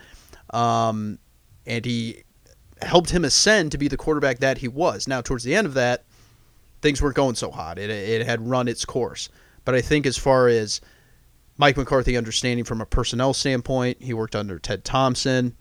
um, 0.50 1.20
and 1.68 1.86
he 1.86 2.24
helped 2.82 3.12
him 3.12 3.24
ascend 3.24 3.74
to 3.74 3.78
be 3.78 3.88
the 3.88 3.96
quarterback 3.96 4.40
that 4.40 4.58
he 4.58 4.68
was. 4.68 5.08
Now, 5.08 5.22
towards 5.22 5.44
the 5.44 5.54
end 5.54 5.68
of 5.68 5.76
that, 5.76 6.06
things 6.82 7.00
weren't 7.00 7.16
going 7.16 7.36
so 7.36 7.52
hot. 7.52 7.78
It, 7.78 7.92
it 7.92 8.26
had 8.26 8.50
run 8.50 8.68
its 8.68 8.84
course. 8.84 9.30
But 9.66 9.76
I 9.76 9.82
think 9.82 10.08
as 10.08 10.18
far 10.18 10.48
as 10.48 10.82
Mike 11.58 11.78
McCarthy 11.78 12.18
understanding 12.18 12.66
from 12.66 12.82
a 12.82 12.88
personnel 12.88 13.36
standpoint, 13.36 14.02
he 14.02 14.16
worked 14.16 14.36
under 14.36 14.58
Ted 14.58 14.84
Thompson. 14.84 15.56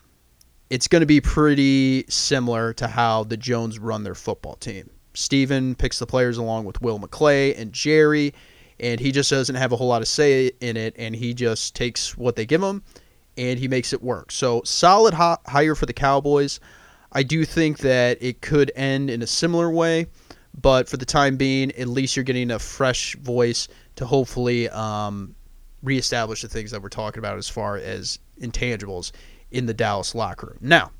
It's 0.71 0.87
going 0.87 1.01
to 1.01 1.05
be 1.05 1.21
pretty 1.21 2.05
similar 2.09 2.73
to 2.73 2.87
how 2.87 3.23
the 3.23 3.37
Jones 3.37 3.77
run 3.77 4.01
their 4.01 4.15
football 4.15 4.55
team. 4.55 4.89
Stephen 5.15 5.75
picks 5.75 5.99
the 5.99 6.05
players 6.05 6.37
along 6.37 6.65
with 6.65 6.81
Will 6.81 6.99
McClay 6.99 7.57
and 7.57 7.71
Jerry, 7.73 8.33
and 8.79 8.99
he 8.99 9.11
just 9.11 9.29
doesn't 9.29 9.55
have 9.55 9.71
a 9.71 9.75
whole 9.75 9.87
lot 9.87 10.01
of 10.01 10.07
say 10.07 10.51
in 10.61 10.77
it, 10.77 10.95
and 10.97 11.15
he 11.15 11.33
just 11.33 11.75
takes 11.75 12.17
what 12.17 12.35
they 12.35 12.45
give 12.45 12.61
him 12.61 12.83
and 13.37 13.59
he 13.59 13.67
makes 13.67 13.93
it 13.93 14.01
work. 14.01 14.31
So 14.31 14.61
solid 14.63 15.13
hire 15.13 15.75
for 15.75 15.85
the 15.85 15.93
Cowboys. 15.93 16.59
I 17.11 17.23
do 17.23 17.45
think 17.45 17.79
that 17.79 18.17
it 18.21 18.41
could 18.41 18.71
end 18.75 19.09
in 19.09 19.21
a 19.21 19.27
similar 19.27 19.69
way, 19.71 20.07
but 20.59 20.87
for 20.89 20.97
the 20.97 21.05
time 21.05 21.37
being, 21.37 21.71
at 21.73 21.87
least 21.87 22.15
you're 22.15 22.23
getting 22.23 22.51
a 22.51 22.59
fresh 22.59 23.15
voice 23.15 23.67
to 23.95 24.05
hopefully 24.05 24.69
um, 24.69 25.35
reestablish 25.83 26.41
the 26.41 26.49
things 26.49 26.71
that 26.71 26.81
we're 26.81 26.89
talking 26.89 27.19
about 27.19 27.37
as 27.37 27.49
far 27.49 27.77
as 27.77 28.19
intangibles 28.41 29.11
in 29.51 29.65
the 29.65 29.73
Dallas 29.73 30.15
locker 30.15 30.47
room. 30.47 30.57
Now, 30.61 30.91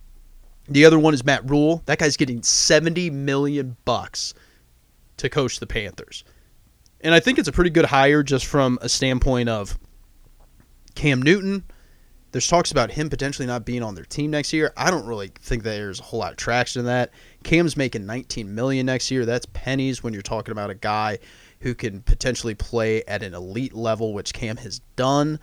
the 0.67 0.85
other 0.85 0.99
one 0.99 1.13
is 1.13 1.23
Matt 1.23 1.49
Rhule. 1.49 1.83
That 1.85 1.99
guy's 1.99 2.17
getting 2.17 2.41
70 2.41 3.09
million 3.09 3.77
bucks 3.85 4.33
to 5.17 5.29
coach 5.29 5.59
the 5.59 5.67
Panthers. 5.67 6.23
And 7.01 7.13
I 7.13 7.19
think 7.19 7.37
it's 7.37 7.47
a 7.47 7.51
pretty 7.51 7.69
good 7.69 7.85
hire 7.85 8.23
just 8.23 8.45
from 8.45 8.79
a 8.81 8.89
standpoint 8.89 9.49
of 9.49 9.77
Cam 10.95 11.21
Newton. 11.21 11.63
There's 12.31 12.47
talks 12.47 12.71
about 12.71 12.91
him 12.91 13.09
potentially 13.09 13.45
not 13.45 13.63
being 13.63 13.83
on 13.83 13.95
their 13.95 14.03
team 14.03 14.31
next 14.31 14.51
year. 14.51 14.73
I 14.75 14.91
don't 14.91 15.05
really 15.05 15.31
think 15.39 15.63
there's 15.63 15.99
a 15.99 16.03
whole 16.03 16.19
lot 16.19 16.31
of 16.31 16.37
traction 16.37 16.81
in 16.81 16.85
that. 16.87 17.11
Cam's 17.43 17.77
making 17.77 18.05
19 18.05 18.53
million 18.53 18.85
next 18.87 19.09
year. 19.09 19.25
That's 19.25 19.45
pennies 19.53 20.03
when 20.03 20.11
you're 20.11 20.21
talking 20.21 20.51
about 20.51 20.69
a 20.69 20.75
guy 20.75 21.19
who 21.61 21.73
can 21.73 22.01
potentially 22.01 22.55
play 22.55 23.03
at 23.03 23.23
an 23.23 23.33
elite 23.33 23.73
level, 23.73 24.13
which 24.13 24.33
Cam 24.33 24.57
has 24.57 24.79
done. 24.97 25.39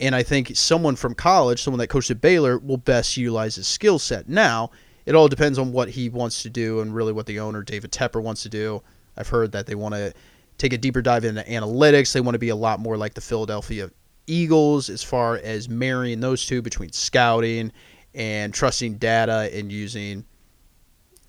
And 0.00 0.14
I 0.14 0.22
think 0.22 0.56
someone 0.56 0.96
from 0.96 1.14
college, 1.14 1.62
someone 1.62 1.78
that 1.78 1.88
coached 1.88 2.10
at 2.10 2.20
Baylor, 2.20 2.58
will 2.58 2.78
best 2.78 3.16
utilize 3.16 3.56
his 3.56 3.68
skill 3.68 3.98
set. 3.98 4.28
Now, 4.28 4.70
it 5.04 5.14
all 5.14 5.28
depends 5.28 5.58
on 5.58 5.72
what 5.72 5.90
he 5.90 6.08
wants 6.08 6.42
to 6.42 6.50
do 6.50 6.80
and 6.80 6.94
really 6.94 7.12
what 7.12 7.26
the 7.26 7.38
owner, 7.40 7.62
David 7.62 7.92
Tepper, 7.92 8.22
wants 8.22 8.42
to 8.44 8.48
do. 8.48 8.82
I've 9.16 9.28
heard 9.28 9.52
that 9.52 9.66
they 9.66 9.74
want 9.74 9.94
to 9.94 10.14
take 10.56 10.72
a 10.72 10.78
deeper 10.78 11.02
dive 11.02 11.24
into 11.24 11.42
analytics. 11.42 12.12
They 12.12 12.20
want 12.20 12.34
to 12.34 12.38
be 12.38 12.48
a 12.48 12.56
lot 12.56 12.80
more 12.80 12.96
like 12.96 13.14
the 13.14 13.20
Philadelphia 13.20 13.90
Eagles 14.26 14.88
as 14.88 15.02
far 15.02 15.36
as 15.36 15.68
marrying 15.68 16.20
those 16.20 16.46
two 16.46 16.62
between 16.62 16.92
scouting 16.92 17.72
and 18.14 18.54
trusting 18.54 18.94
data 18.94 19.50
and 19.52 19.70
using 19.70 20.24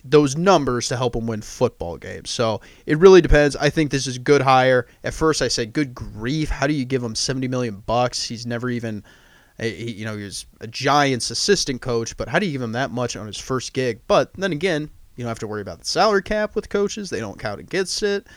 those 0.04 0.36
numbers 0.36 0.88
to 0.88 0.98
help 0.98 1.16
him 1.16 1.28
win 1.28 1.42
football 1.42 1.98
games. 1.98 2.30
So 2.30 2.62
it 2.86 2.98
really 2.98 3.22
depends. 3.22 3.56
I 3.56 3.70
think 3.70 3.92
this 3.92 4.08
is 4.08 4.18
good 4.18 4.42
hire. 4.42 4.88
At 5.04 5.14
first, 5.14 5.42
I 5.42 5.48
said, 5.48 5.74
"Good 5.74 5.94
grief! 5.94 6.50
How 6.50 6.68
do 6.68 6.74
you 6.74 6.86
give 6.86 7.04
him 7.04 7.16
seventy 7.16 7.48
million 7.48 7.84
bucks? 7.86 8.24
He's 8.24 8.46
never 8.46 8.70
even, 8.70 9.04
he, 9.60 9.92
you 9.92 10.06
know, 10.06 10.18
he's 10.18 10.46
a 10.60 10.68
Giants 10.68 11.30
assistant 11.30 11.82
coach, 11.82 12.18
but 12.18 12.28
how 12.28 12.40
do 12.40 12.46
you 12.46 12.52
give 12.52 12.62
him 12.62 12.72
that 12.74 12.92
much 12.92 13.16
on 13.16 13.28
his 13.28 13.38
first 13.38 13.74
gig?" 13.74 14.02
But 14.08 14.34
then 14.34 14.52
again, 14.52 14.90
you 15.16 15.24
don't 15.24 15.30
have 15.30 15.40
to 15.40 15.48
worry 15.48 15.62
about 15.62 15.80
the 15.80 15.86
salary 15.86 16.24
cap 16.24 16.56
with 16.56 16.70
coaches; 16.70 17.10
they 17.10 17.20
don't 17.20 17.40
count 17.40 17.60
against 17.60 18.02
it. 18.04 18.28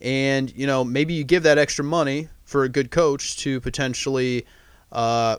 And 0.00 0.54
you 0.56 0.66
know, 0.66 0.84
maybe 0.84 1.14
you 1.14 1.24
give 1.24 1.42
that 1.42 1.58
extra 1.58 1.84
money 1.84 2.28
for 2.44 2.64
a 2.64 2.68
good 2.68 2.90
coach 2.90 3.36
to 3.38 3.60
potentially 3.60 4.46
uh, 4.92 5.36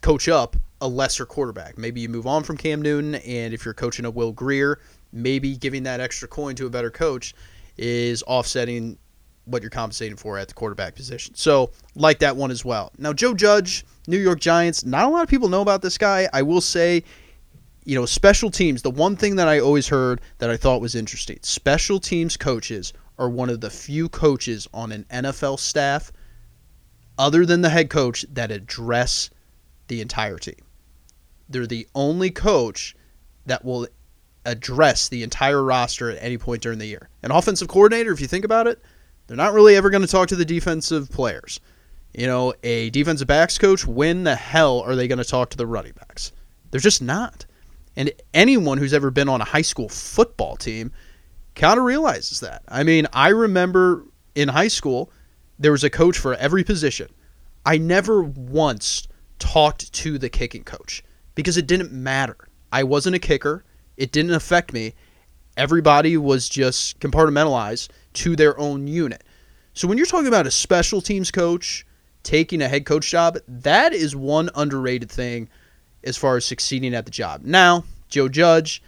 coach 0.00 0.28
up 0.28 0.56
a 0.80 0.88
lesser 0.88 1.26
quarterback. 1.26 1.76
Maybe 1.76 2.00
you 2.00 2.08
move 2.08 2.26
on 2.26 2.44
from 2.44 2.56
Cam 2.56 2.80
Newton, 2.80 3.16
and 3.16 3.52
if 3.52 3.64
you're 3.64 3.74
coaching 3.74 4.04
a 4.04 4.10
Will 4.10 4.32
Grier, 4.32 4.78
maybe 5.12 5.56
giving 5.56 5.82
that 5.84 6.00
extra 6.00 6.28
coin 6.28 6.54
to 6.56 6.66
a 6.66 6.70
better 6.70 6.90
coach 6.90 7.34
is 7.76 8.22
offsetting 8.24 8.98
what 9.44 9.62
you're 9.62 9.70
compensating 9.70 10.16
for 10.16 10.38
at 10.38 10.48
the 10.48 10.54
quarterback 10.54 10.94
position. 10.94 11.34
So, 11.34 11.70
like 11.94 12.18
that 12.18 12.36
one 12.36 12.50
as 12.50 12.64
well. 12.64 12.92
Now, 12.98 13.12
Joe 13.12 13.34
Judge, 13.34 13.84
New 14.06 14.18
York 14.18 14.40
Giants, 14.40 14.84
not 14.84 15.06
a 15.06 15.08
lot 15.08 15.22
of 15.22 15.28
people 15.28 15.48
know 15.48 15.62
about 15.62 15.82
this 15.82 15.96
guy. 15.96 16.28
I 16.32 16.42
will 16.42 16.60
say, 16.60 17.02
you 17.84 17.94
know, 17.94 18.04
special 18.04 18.50
teams, 18.50 18.82
the 18.82 18.90
one 18.90 19.16
thing 19.16 19.36
that 19.36 19.48
I 19.48 19.60
always 19.60 19.88
heard 19.88 20.20
that 20.38 20.50
I 20.50 20.56
thought 20.56 20.80
was 20.80 20.94
interesting 20.94 21.38
special 21.42 21.98
teams 21.98 22.36
coaches 22.36 22.92
are 23.18 23.30
one 23.30 23.50
of 23.50 23.60
the 23.60 23.70
few 23.70 24.08
coaches 24.08 24.68
on 24.72 24.92
an 24.92 25.04
NFL 25.10 25.58
staff, 25.58 26.12
other 27.18 27.46
than 27.46 27.62
the 27.62 27.70
head 27.70 27.90
coach, 27.90 28.24
that 28.32 28.50
address 28.50 29.30
the 29.88 30.00
entire 30.00 30.38
team. 30.38 30.54
They're 31.48 31.66
the 31.66 31.88
only 31.94 32.30
coach 32.30 32.94
that 33.46 33.64
will 33.64 33.88
address 34.44 35.08
the 35.08 35.22
entire 35.22 35.62
roster 35.62 36.10
at 36.10 36.22
any 36.22 36.38
point 36.38 36.62
during 36.62 36.78
the 36.78 36.86
year. 36.86 37.08
An 37.22 37.30
offensive 37.30 37.68
coordinator, 37.68 38.12
if 38.12 38.20
you 38.20 38.26
think 38.26 38.44
about 38.44 38.66
it, 38.66 38.80
they're 39.26 39.36
not 39.36 39.52
really 39.52 39.76
ever 39.76 39.90
going 39.90 40.02
to 40.02 40.08
talk 40.08 40.28
to 40.28 40.36
the 40.36 40.44
defensive 40.44 41.10
players. 41.10 41.60
You 42.14 42.26
know, 42.26 42.54
a 42.62 42.90
defensive 42.90 43.28
backs 43.28 43.58
coach, 43.58 43.86
when 43.86 44.24
the 44.24 44.34
hell 44.34 44.80
are 44.80 44.96
they 44.96 45.06
going 45.06 45.18
to 45.18 45.24
talk 45.24 45.50
to 45.50 45.56
the 45.56 45.66
running 45.66 45.92
backs? 45.92 46.32
They're 46.70 46.80
just 46.80 47.02
not. 47.02 47.44
And 47.96 48.10
anyone 48.32 48.78
who's 48.78 48.94
ever 48.94 49.10
been 49.10 49.28
on 49.28 49.40
a 49.40 49.44
high 49.44 49.62
school 49.62 49.88
football 49.88 50.56
team 50.56 50.92
kind 51.54 51.78
of 51.78 51.84
realizes 51.84 52.40
that. 52.40 52.62
I 52.68 52.84
mean, 52.84 53.06
I 53.12 53.28
remember 53.28 54.04
in 54.34 54.48
high 54.48 54.68
school, 54.68 55.10
there 55.58 55.72
was 55.72 55.84
a 55.84 55.90
coach 55.90 56.16
for 56.16 56.34
every 56.34 56.64
position. 56.64 57.08
I 57.66 57.76
never 57.76 58.22
once 58.22 59.08
talked 59.38 59.92
to 59.92 60.16
the 60.18 60.28
kicking 60.28 60.64
coach 60.64 61.02
because 61.34 61.56
it 61.56 61.66
didn't 61.66 61.92
matter. 61.92 62.36
I 62.72 62.84
wasn't 62.84 63.16
a 63.16 63.18
kicker. 63.18 63.64
It 63.98 64.12
didn't 64.12 64.32
affect 64.32 64.72
me. 64.72 64.94
Everybody 65.56 66.16
was 66.16 66.48
just 66.48 67.00
compartmentalized 67.00 67.88
to 68.14 68.36
their 68.36 68.58
own 68.58 68.86
unit. 68.86 69.24
So 69.74 69.86
when 69.86 69.98
you're 69.98 70.06
talking 70.06 70.28
about 70.28 70.46
a 70.46 70.50
special 70.50 71.00
teams 71.00 71.30
coach 71.30 71.84
taking 72.22 72.62
a 72.62 72.68
head 72.68 72.86
coach 72.86 73.10
job, 73.10 73.38
that 73.46 73.92
is 73.92 74.14
one 74.16 74.50
underrated 74.54 75.10
thing 75.10 75.48
as 76.04 76.16
far 76.16 76.36
as 76.36 76.44
succeeding 76.44 76.94
at 76.94 77.04
the 77.04 77.10
job. 77.10 77.42
Now, 77.44 77.84
Joe 78.08 78.28
Judge, 78.28 78.82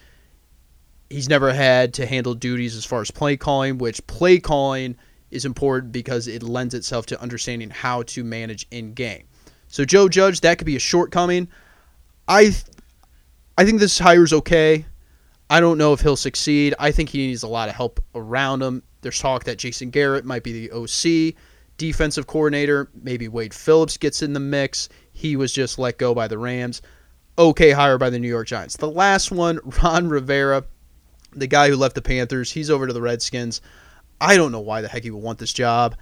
he's 1.10 1.28
never 1.28 1.52
had 1.52 1.92
to 1.94 2.06
handle 2.06 2.34
duties 2.34 2.76
as 2.76 2.84
far 2.84 3.00
as 3.00 3.10
play 3.10 3.36
calling, 3.36 3.78
which 3.78 4.06
play 4.06 4.38
calling 4.38 4.96
is 5.32 5.44
important 5.44 5.92
because 5.92 6.28
it 6.28 6.42
lends 6.42 6.72
itself 6.72 7.06
to 7.06 7.20
understanding 7.20 7.70
how 7.70 8.02
to 8.02 8.22
manage 8.22 8.66
in 8.70 8.94
game. 8.94 9.24
So 9.66 9.84
Joe 9.84 10.08
Judge, 10.08 10.40
that 10.40 10.58
could 10.58 10.66
be 10.66 10.76
a 10.76 10.80
shortcoming. 10.80 11.48
I 12.28 12.54
I 13.58 13.64
think 13.64 13.80
this 13.80 13.98
hire 13.98 14.24
is 14.24 14.32
okay. 14.32 14.86
I 15.50 15.58
don't 15.58 15.78
know 15.78 15.92
if 15.92 16.00
he'll 16.00 16.14
succeed. 16.14 16.76
I 16.78 16.92
think 16.92 17.08
he 17.08 17.26
needs 17.26 17.42
a 17.42 17.48
lot 17.48 17.68
of 17.68 17.74
help 17.74 17.98
around 18.14 18.62
him. 18.62 18.84
There's 19.00 19.18
talk 19.18 19.42
that 19.44 19.58
Jason 19.58 19.90
Garrett 19.90 20.24
might 20.24 20.44
be 20.44 20.68
the 20.68 20.70
OC, 20.70 21.34
defensive 21.76 22.28
coordinator. 22.28 22.88
Maybe 22.94 23.26
Wade 23.26 23.52
Phillips 23.52 23.96
gets 23.96 24.22
in 24.22 24.32
the 24.32 24.38
mix. 24.38 24.88
He 25.12 25.34
was 25.34 25.52
just 25.52 25.76
let 25.76 25.98
go 25.98 26.14
by 26.14 26.28
the 26.28 26.38
Rams. 26.38 26.82
Okay 27.36 27.72
hire 27.72 27.98
by 27.98 28.10
the 28.10 28.18
New 28.20 28.28
York 28.28 28.46
Giants. 28.46 28.76
The 28.76 28.88
last 28.88 29.32
one, 29.32 29.58
Ron 29.82 30.08
Rivera, 30.08 30.64
the 31.32 31.48
guy 31.48 31.68
who 31.68 31.76
left 31.76 31.96
the 31.96 32.02
Panthers, 32.02 32.52
he's 32.52 32.70
over 32.70 32.86
to 32.86 32.92
the 32.92 33.02
Redskins. 33.02 33.60
I 34.20 34.36
don't 34.36 34.52
know 34.52 34.60
why 34.60 34.82
the 34.82 34.88
heck 34.88 35.02
he 35.02 35.10
would 35.10 35.22
want 35.22 35.40
this 35.40 35.52
job. 35.52 35.96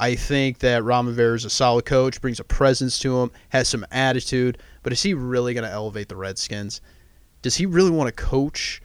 I 0.00 0.16
think 0.16 0.58
that 0.58 0.82
Ron 0.82 1.06
Rivera 1.06 1.36
is 1.36 1.44
a 1.44 1.50
solid 1.50 1.84
coach, 1.84 2.20
brings 2.20 2.40
a 2.40 2.44
presence 2.44 2.98
to 3.00 3.20
him, 3.20 3.30
has 3.50 3.68
some 3.68 3.86
attitude, 3.92 4.58
but 4.82 4.92
is 4.92 5.02
he 5.02 5.14
really 5.14 5.54
going 5.54 5.64
to 5.64 5.70
elevate 5.70 6.08
the 6.08 6.16
Redskins? 6.16 6.80
Does 7.42 7.56
he 7.56 7.66
really 7.66 7.90
want 7.90 8.08
to 8.08 8.24
coach 8.24 8.82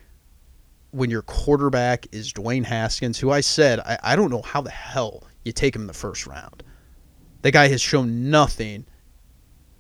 when 0.94 1.10
your 1.10 1.24
quarterback 1.24 2.08
is 2.12 2.32
Dwayne 2.32 2.64
Haskins, 2.64 3.20
who 3.20 3.32
I 3.32 3.42
said 3.42 3.80
I, 3.80 3.98
I 4.04 4.16
don't 4.16 4.30
know 4.30 4.42
how 4.42 4.62
the 4.62 4.70
hell 4.70 5.24
you 5.44 5.52
take 5.52 5.76
him 5.76 5.82
in 5.82 5.88
the 5.88 5.94
first 5.94 6.28
round? 6.28 6.64
The 7.42 7.52
guy 7.52 7.68
has 7.68 7.82
shown 7.82 8.30
nothing 8.30 8.86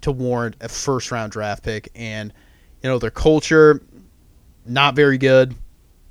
to 0.02 0.12
warrant 0.12 0.58
a 0.60 0.68
first 0.68 1.12
round 1.12 1.32
draft 1.32 1.64
pick, 1.64 1.90
and 1.96 2.34
you 2.82 2.90
know 2.90 3.00
their 3.00 3.12
culture 3.12 3.82
not 4.66 4.96
very 4.96 5.18
good. 5.18 5.56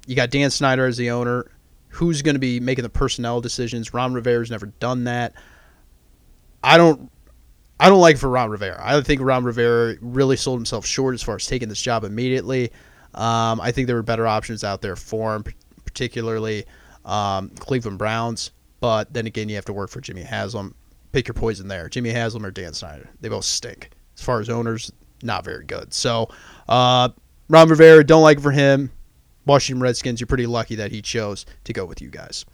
You 0.07 0.17
got 0.17 0.31
Dan 0.31 0.51
Snyder 0.51 0.87
as 0.87 0.97
the 0.97 1.11
owner 1.11 1.51
who's 1.89 2.23
going 2.23 2.35
to 2.35 2.41
be 2.41 2.59
making 2.59 2.83
the 2.83 2.89
personnel 2.89 3.41
decisions. 3.41 3.93
Ron 3.93 4.15
Rivera's 4.15 4.51
never 4.51 4.67
done 4.67 5.05
that. 5.05 5.35
I 6.65 6.77
don't 6.77 7.11
I 7.79 7.89
don't 7.89 8.01
like 8.01 8.17
for 8.17 8.29
Ron 8.29 8.51
Rivera. 8.51 8.81
I 8.81 9.01
think 9.01 9.21
Ron 9.21 9.45
Rivera 9.45 9.97
really 10.01 10.37
sold 10.37 10.59
himself 10.59 10.87
short 10.87 11.15
as 11.15 11.23
far 11.23 11.35
as 11.35 11.47
taking 11.47 11.69
this 11.69 11.83
job 11.83 12.05
immediately. 12.05 12.71
Um, 13.15 13.61
I 13.61 13.73
think 13.73 13.87
there 13.87 13.97
were 13.97 14.03
better 14.03 14.27
options 14.27 14.65
out 14.65 14.81
there 14.81 14.97
for 14.97 15.35
him, 15.35 15.45
particularly 15.85 16.65
um, 17.05 17.51
Cleveland 17.51 17.99
Browns. 17.99 18.53
But 18.81 19.13
then 19.13 19.27
again, 19.27 19.49
you 19.49 19.55
have 19.55 19.65
to 19.67 19.73
work 19.73 19.91
for 19.91 20.01
Jimmy 20.01 20.23
Haslam. 20.23 20.75
Pick 21.13 21.29
your 21.29 21.35
poison 21.35 21.69
there. 21.69 21.89
Jimmy 21.89 22.11
Haslam 22.11 22.45
or 22.45 22.51
Dan 22.51 22.73
Snyder. 22.73 23.09
They 23.21 23.29
both 23.29 23.45
stink. 23.45 23.91
As 24.17 24.25
far 24.25 24.41
as 24.41 24.49
owners, 24.49 24.91
not 25.23 25.45
very 25.45 25.65
good. 25.65 25.93
So, 25.93 26.29
uh, 26.69 27.11
Ron 27.49 27.69
Rivera, 27.69 28.03
don't 28.03 28.23
like 28.23 28.39
it 28.39 28.41
for 28.41 28.51
him. 28.51 28.91
Washington 29.45 29.83
Redskins, 29.83 30.21
you're 30.21 30.27
pretty 30.27 30.47
lucky 30.47 30.75
that 30.77 30.91
he 30.91 31.03
chose 31.03 31.45
to 31.65 31.73
go 31.73 31.85
with 31.85 32.01
you 32.01 32.09
guys. 32.09 32.45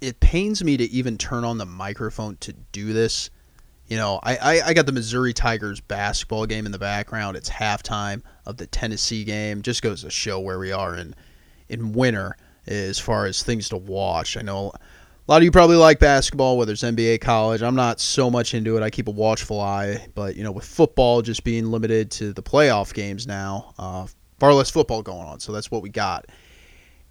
It 0.00 0.18
pains 0.20 0.64
me 0.64 0.76
to 0.76 0.84
even 0.90 1.16
turn 1.16 1.44
on 1.44 1.58
the 1.58 1.66
microphone 1.66 2.36
to 2.38 2.52
do 2.72 2.92
this. 2.92 3.30
You 3.92 3.98
know, 3.98 4.20
I, 4.22 4.36
I, 4.36 4.60
I, 4.68 4.72
got 4.72 4.86
the 4.86 4.92
Missouri 4.92 5.34
Tigers 5.34 5.78
basketball 5.78 6.46
game 6.46 6.64
in 6.64 6.72
the 6.72 6.78
background. 6.78 7.36
It's 7.36 7.50
halftime 7.50 8.22
of 8.46 8.56
the 8.56 8.66
Tennessee 8.66 9.22
game. 9.22 9.60
Just 9.60 9.82
goes 9.82 10.00
to 10.00 10.08
show 10.08 10.40
where 10.40 10.58
we 10.58 10.72
are 10.72 10.96
in 10.96 11.14
in 11.68 11.92
winter 11.92 12.38
as 12.66 12.98
far 12.98 13.26
as 13.26 13.42
things 13.42 13.68
to 13.68 13.76
watch. 13.76 14.38
I 14.38 14.40
know 14.40 14.68
a 14.68 15.30
lot 15.30 15.36
of 15.36 15.42
you 15.42 15.50
probably 15.50 15.76
like 15.76 15.98
basketball, 15.98 16.56
whether 16.56 16.72
it's 16.72 16.82
NBA, 16.82 17.20
college. 17.20 17.62
I'm 17.62 17.74
not 17.74 18.00
so 18.00 18.30
much 18.30 18.54
into 18.54 18.78
it. 18.78 18.82
I 18.82 18.88
keep 18.88 19.08
a 19.08 19.10
watchful 19.10 19.60
eye, 19.60 20.06
but 20.14 20.36
you 20.36 20.42
know, 20.42 20.52
with 20.52 20.64
football 20.64 21.20
just 21.20 21.44
being 21.44 21.66
limited 21.66 22.10
to 22.12 22.32
the 22.32 22.42
playoff 22.42 22.94
games 22.94 23.26
now, 23.26 23.74
uh, 23.78 24.06
far 24.40 24.54
less 24.54 24.70
football 24.70 25.02
going 25.02 25.26
on. 25.26 25.38
So 25.38 25.52
that's 25.52 25.70
what 25.70 25.82
we 25.82 25.90
got. 25.90 26.24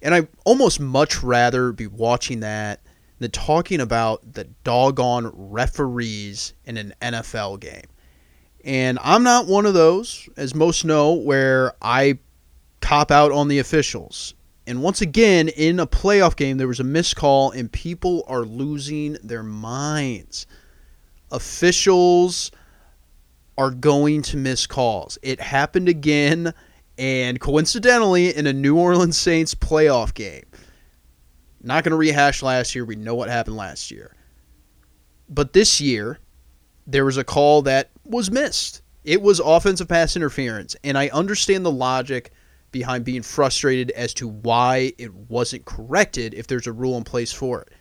And 0.02 0.16
I 0.16 0.26
almost 0.44 0.80
much 0.80 1.22
rather 1.22 1.70
be 1.70 1.86
watching 1.86 2.40
that 2.40 2.80
than 3.18 3.30
talking 3.30 3.80
about 3.80 4.34
the 4.34 4.44
doggone 4.64 5.30
referees 5.34 6.54
in 6.64 6.76
an 6.76 6.94
NFL 7.00 7.60
game. 7.60 7.86
And 8.64 8.98
I'm 9.02 9.22
not 9.22 9.46
one 9.46 9.66
of 9.66 9.74
those, 9.74 10.28
as 10.36 10.54
most 10.54 10.84
know, 10.84 11.14
where 11.14 11.74
I 11.82 12.18
cop 12.80 13.10
out 13.10 13.32
on 13.32 13.48
the 13.48 13.58
officials. 13.58 14.34
And 14.66 14.82
once 14.82 15.00
again, 15.00 15.48
in 15.48 15.80
a 15.80 15.86
playoff 15.86 16.36
game, 16.36 16.56
there 16.58 16.68
was 16.68 16.78
a 16.78 16.84
miscall, 16.84 17.50
and 17.50 17.70
people 17.70 18.24
are 18.28 18.42
losing 18.42 19.16
their 19.22 19.42
minds. 19.42 20.46
Officials 21.32 22.52
are 23.58 23.70
going 23.70 24.22
to 24.22 24.36
miss 24.36 24.66
calls. 24.66 25.18
It 25.22 25.40
happened 25.40 25.88
again 25.88 26.54
and 26.96 27.40
coincidentally 27.40 28.34
in 28.34 28.46
a 28.46 28.52
New 28.52 28.76
Orleans 28.76 29.16
Saints 29.16 29.54
playoff 29.54 30.14
game. 30.14 30.44
Not 31.62 31.84
going 31.84 31.92
to 31.92 31.96
rehash 31.96 32.42
last 32.42 32.74
year. 32.74 32.84
We 32.84 32.96
know 32.96 33.14
what 33.14 33.28
happened 33.28 33.56
last 33.56 33.90
year. 33.90 34.14
But 35.28 35.52
this 35.52 35.80
year, 35.80 36.18
there 36.86 37.04
was 37.04 37.16
a 37.16 37.24
call 37.24 37.62
that 37.62 37.90
was 38.04 38.30
missed. 38.30 38.82
It 39.04 39.22
was 39.22 39.40
offensive 39.40 39.88
pass 39.88 40.16
interference. 40.16 40.76
And 40.82 40.98
I 40.98 41.08
understand 41.08 41.64
the 41.64 41.70
logic 41.70 42.32
behind 42.72 43.04
being 43.04 43.22
frustrated 43.22 43.90
as 43.92 44.12
to 44.14 44.26
why 44.26 44.92
it 44.98 45.14
wasn't 45.14 45.64
corrected 45.64 46.34
if 46.34 46.46
there's 46.46 46.66
a 46.66 46.72
rule 46.72 46.96
in 46.96 47.04
place 47.04 47.32
for 47.32 47.60
it. 47.62 47.72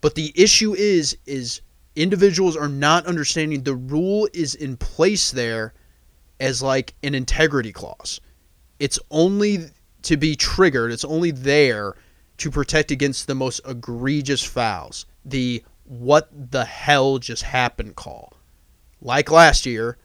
But 0.00 0.14
the 0.14 0.32
issue 0.34 0.74
is 0.74 1.16
is 1.24 1.62
individuals 1.96 2.56
are 2.56 2.68
not 2.68 3.06
understanding 3.06 3.62
the 3.62 3.74
rule 3.74 4.28
is 4.32 4.54
in 4.54 4.76
place 4.76 5.30
there 5.30 5.74
as 6.40 6.62
like 6.62 6.94
an 7.02 7.14
integrity 7.14 7.72
clause. 7.72 8.20
It's 8.78 8.98
only 9.10 9.70
to 10.02 10.16
be 10.16 10.36
triggered, 10.36 10.92
it's 10.92 11.04
only 11.04 11.30
there 11.30 11.94
to 12.38 12.50
protect 12.50 12.90
against 12.90 13.26
the 13.26 13.34
most 13.34 13.60
egregious 13.66 14.42
fouls. 14.42 15.06
The 15.24 15.62
what 15.84 16.28
the 16.50 16.64
hell 16.64 17.18
just 17.18 17.42
happened 17.42 17.96
call. 17.96 18.34
Like 19.00 19.30
last 19.30 19.66
year 19.66 19.96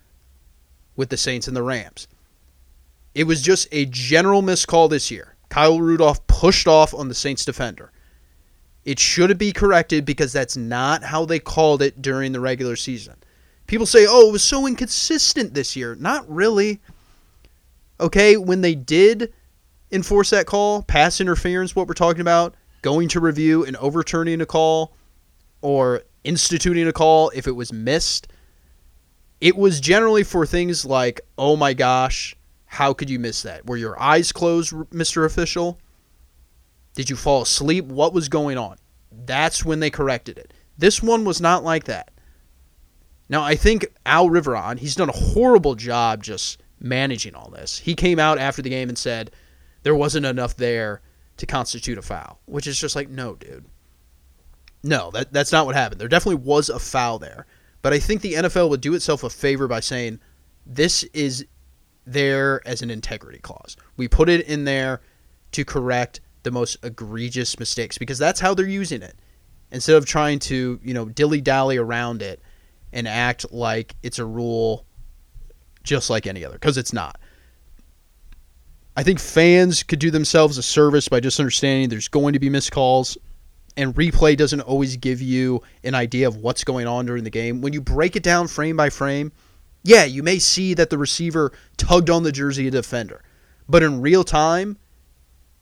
with 0.95 1.09
the 1.09 1.17
Saints 1.17 1.47
and 1.47 1.55
the 1.55 1.63
Rams. 1.63 2.07
It 3.15 3.25
was 3.25 3.41
just 3.41 3.67
a 3.71 3.85
general 3.85 4.41
miscall 4.41 4.87
this 4.87 5.11
year. 5.11 5.35
Kyle 5.49 5.79
Rudolph 5.79 6.25
pushed 6.27 6.67
off 6.67 6.93
on 6.93 7.09
the 7.09 7.15
Saints 7.15 7.45
defender. 7.45 7.91
It 8.85 8.99
should 8.99 9.37
be 9.37 9.51
corrected 9.51 10.03
because 10.03 10.33
that's 10.33 10.57
not 10.57 11.03
how 11.03 11.25
they 11.25 11.39
called 11.39 11.81
it 11.81 12.01
during 12.01 12.31
the 12.31 12.39
regular 12.39 12.75
season. 12.75 13.15
People 13.67 13.85
say, 13.85 14.05
oh, 14.07 14.29
it 14.29 14.31
was 14.31 14.43
so 14.43 14.67
inconsistent 14.67 15.53
this 15.53 15.75
year. 15.75 15.95
Not 15.95 16.29
really 16.29 16.81
okay, 17.99 18.35
when 18.35 18.61
they 18.61 18.75
did 18.75 19.33
enforce 19.93 20.31
that 20.31 20.45
call, 20.47 20.81
pass 20.83 21.21
interference, 21.21 21.75
what 21.75 21.87
we're 21.87 21.93
talking 21.93 22.21
about, 22.21 22.55
going 22.81 23.07
to 23.09 23.19
review 23.19 23.63
and 23.63 23.77
overturning 23.77 24.41
a 24.41 24.45
call 24.45 24.93
or 25.61 26.01
instituting 26.23 26.87
a 26.87 26.93
call 26.93 27.31
if 27.35 27.47
it 27.47 27.51
was 27.51 27.71
missed, 27.71 28.27
it 29.39 29.55
was 29.55 29.79
generally 29.79 30.23
for 30.23 30.45
things 30.45 30.85
like, 30.85 31.21
oh 31.37 31.55
my 31.55 31.73
gosh, 31.73 32.35
how 32.65 32.93
could 32.93 33.09
you 33.09 33.19
miss 33.19 33.43
that? 33.43 33.65
Were 33.65 33.77
your 33.77 33.99
eyes 34.01 34.31
closed, 34.31 34.73
Mr. 34.73 35.25
Official? 35.25 35.79
Did 36.95 37.09
you 37.09 37.15
fall 37.15 37.43
asleep? 37.43 37.85
What 37.85 38.13
was 38.13 38.29
going 38.29 38.57
on? 38.57 38.77
That's 39.11 39.63
when 39.63 39.79
they 39.79 39.89
corrected 39.89 40.37
it. 40.37 40.53
This 40.77 41.03
one 41.03 41.23
was 41.23 41.39
not 41.39 41.63
like 41.63 41.85
that. 41.85 42.11
Now, 43.29 43.43
I 43.43 43.55
think 43.55 43.85
Al 44.05 44.29
Riveron, 44.29 44.79
he's 44.79 44.95
done 44.95 45.09
a 45.09 45.13
horrible 45.13 45.75
job 45.75 46.23
just 46.23 46.61
managing 46.79 47.35
all 47.35 47.49
this. 47.49 47.79
He 47.79 47.95
came 47.95 48.19
out 48.19 48.37
after 48.37 48.61
the 48.61 48.69
game 48.69 48.89
and 48.89 48.97
said 48.97 49.31
there 49.83 49.95
wasn't 49.95 50.25
enough 50.25 50.55
there 50.55 51.01
to 51.37 51.45
constitute 51.45 51.97
a 51.97 52.01
foul, 52.01 52.39
which 52.45 52.67
is 52.67 52.79
just 52.79 52.95
like, 52.95 53.09
no, 53.09 53.35
dude. 53.35 53.65
No, 54.83 55.11
that, 55.11 55.31
that's 55.31 55.51
not 55.51 55.65
what 55.65 55.75
happened. 55.75 56.01
There 56.01 56.07
definitely 56.07 56.43
was 56.43 56.69
a 56.69 56.79
foul 56.79 57.19
there. 57.19 57.45
But 57.81 57.93
I 57.93 57.99
think 57.99 58.21
the 58.21 58.33
NFL 58.33 58.69
would 58.69 58.81
do 58.81 58.93
itself 58.93 59.23
a 59.23 59.29
favor 59.29 59.67
by 59.67 59.79
saying 59.79 60.19
this 60.65 61.03
is 61.13 61.45
there 62.05 62.65
as 62.65 62.81
an 62.81 62.89
integrity 62.89 63.39
clause. 63.39 63.77
We 63.97 64.07
put 64.07 64.29
it 64.29 64.47
in 64.47 64.65
there 64.65 65.01
to 65.51 65.65
correct 65.65 66.19
the 66.43 66.51
most 66.51 66.77
egregious 66.83 67.59
mistakes 67.59 67.97
because 67.97 68.17
that's 68.17 68.39
how 68.39 68.53
they're 68.53 68.65
using 68.65 69.01
it. 69.01 69.15
Instead 69.71 69.95
of 69.95 70.05
trying 70.05 70.39
to, 70.39 70.79
you 70.83 70.93
know, 70.93 71.05
dilly 71.05 71.41
dally 71.41 71.77
around 71.77 72.21
it 72.21 72.41
and 72.91 73.07
act 73.07 73.51
like 73.51 73.95
it's 74.03 74.19
a 74.19 74.25
rule 74.25 74.85
just 75.83 76.09
like 76.09 76.27
any 76.27 76.45
other 76.45 76.55
because 76.55 76.77
it's 76.77 76.93
not. 76.93 77.19
I 78.95 79.03
think 79.03 79.19
fans 79.19 79.81
could 79.81 79.99
do 79.99 80.11
themselves 80.11 80.57
a 80.57 80.63
service 80.63 81.07
by 81.07 81.19
just 81.19 81.39
understanding 81.39 81.89
there's 81.89 82.07
going 82.07 82.33
to 82.33 82.39
be 82.39 82.49
missed 82.49 82.71
calls, 82.71 83.17
and 83.75 83.95
replay 83.95 84.37
doesn't 84.37 84.61
always 84.61 84.97
give 84.97 85.21
you 85.21 85.63
an 85.83 85.95
idea 85.95 86.27
of 86.27 86.37
what's 86.37 86.63
going 86.63 86.85
on 86.85 87.07
during 87.07 87.23
the 87.23 87.31
game. 87.31 87.61
When 87.61 87.73
you 87.73 87.81
break 87.81 88.15
it 88.15 88.23
down 88.23 88.47
frame 88.47 88.77
by 88.77 88.89
frame, 88.91 89.31
yeah, 89.83 90.03
you 90.03 90.21
may 90.21 90.37
see 90.37 90.75
that 90.75 90.91
the 90.91 90.97
receiver 90.97 91.51
tugged 91.77 92.09
on 92.09 92.23
the 92.23 92.31
jersey 92.31 92.67
of 92.67 92.73
the 92.73 92.79
defender. 92.79 93.23
But 93.67 93.81
in 93.81 94.01
real 94.01 94.23
time, 94.23 94.77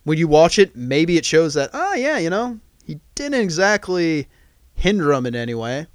when 0.04 0.18
you 0.18 0.28
watch 0.28 0.60
it, 0.60 0.76
maybe 0.76 1.18
it 1.18 1.26
shows 1.26 1.54
that, 1.54 1.70
oh, 1.74 1.94
yeah, 1.96 2.18
you 2.18 2.30
know, 2.30 2.60
he 2.86 3.00
didn't 3.16 3.40
exactly 3.40 4.28
hinder 4.74 5.14
him 5.14 5.26
in 5.26 5.36
any 5.36 5.54
way 5.54 5.88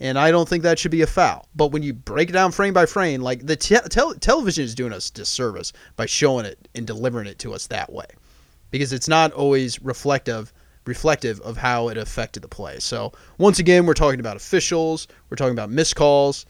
and 0.00 0.18
I 0.18 0.30
don't 0.30 0.48
think 0.48 0.62
that 0.62 0.78
should 0.78 0.90
be 0.90 1.02
a 1.02 1.06
foul. 1.06 1.48
But 1.54 1.68
when 1.68 1.82
you 1.82 1.92
break 1.92 2.28
it 2.28 2.32
down 2.32 2.52
frame 2.52 2.74
by 2.74 2.86
frame, 2.86 3.20
like 3.20 3.46
the 3.46 3.56
te- 3.56 3.88
tel- 3.88 4.14
television 4.14 4.64
is 4.64 4.74
doing 4.74 4.92
us 4.92 5.10
disservice 5.10 5.72
by 5.96 6.06
showing 6.06 6.46
it 6.46 6.68
and 6.74 6.86
delivering 6.86 7.26
it 7.26 7.38
to 7.40 7.54
us 7.54 7.66
that 7.68 7.92
way, 7.92 8.06
because 8.70 8.92
it's 8.92 9.08
not 9.08 9.32
always 9.32 9.80
reflective 9.82 10.52
reflective 10.86 11.40
of 11.40 11.56
how 11.56 11.88
it 11.88 11.96
affected 11.96 12.42
the 12.42 12.48
play. 12.48 12.78
So 12.78 13.12
once 13.38 13.58
again, 13.58 13.86
we're 13.86 13.94
talking 13.94 14.20
about 14.20 14.36
officials, 14.36 15.08
we're 15.30 15.36
talking 15.36 15.54
about 15.54 15.70
missed 15.70 15.96
calls. 15.96 16.44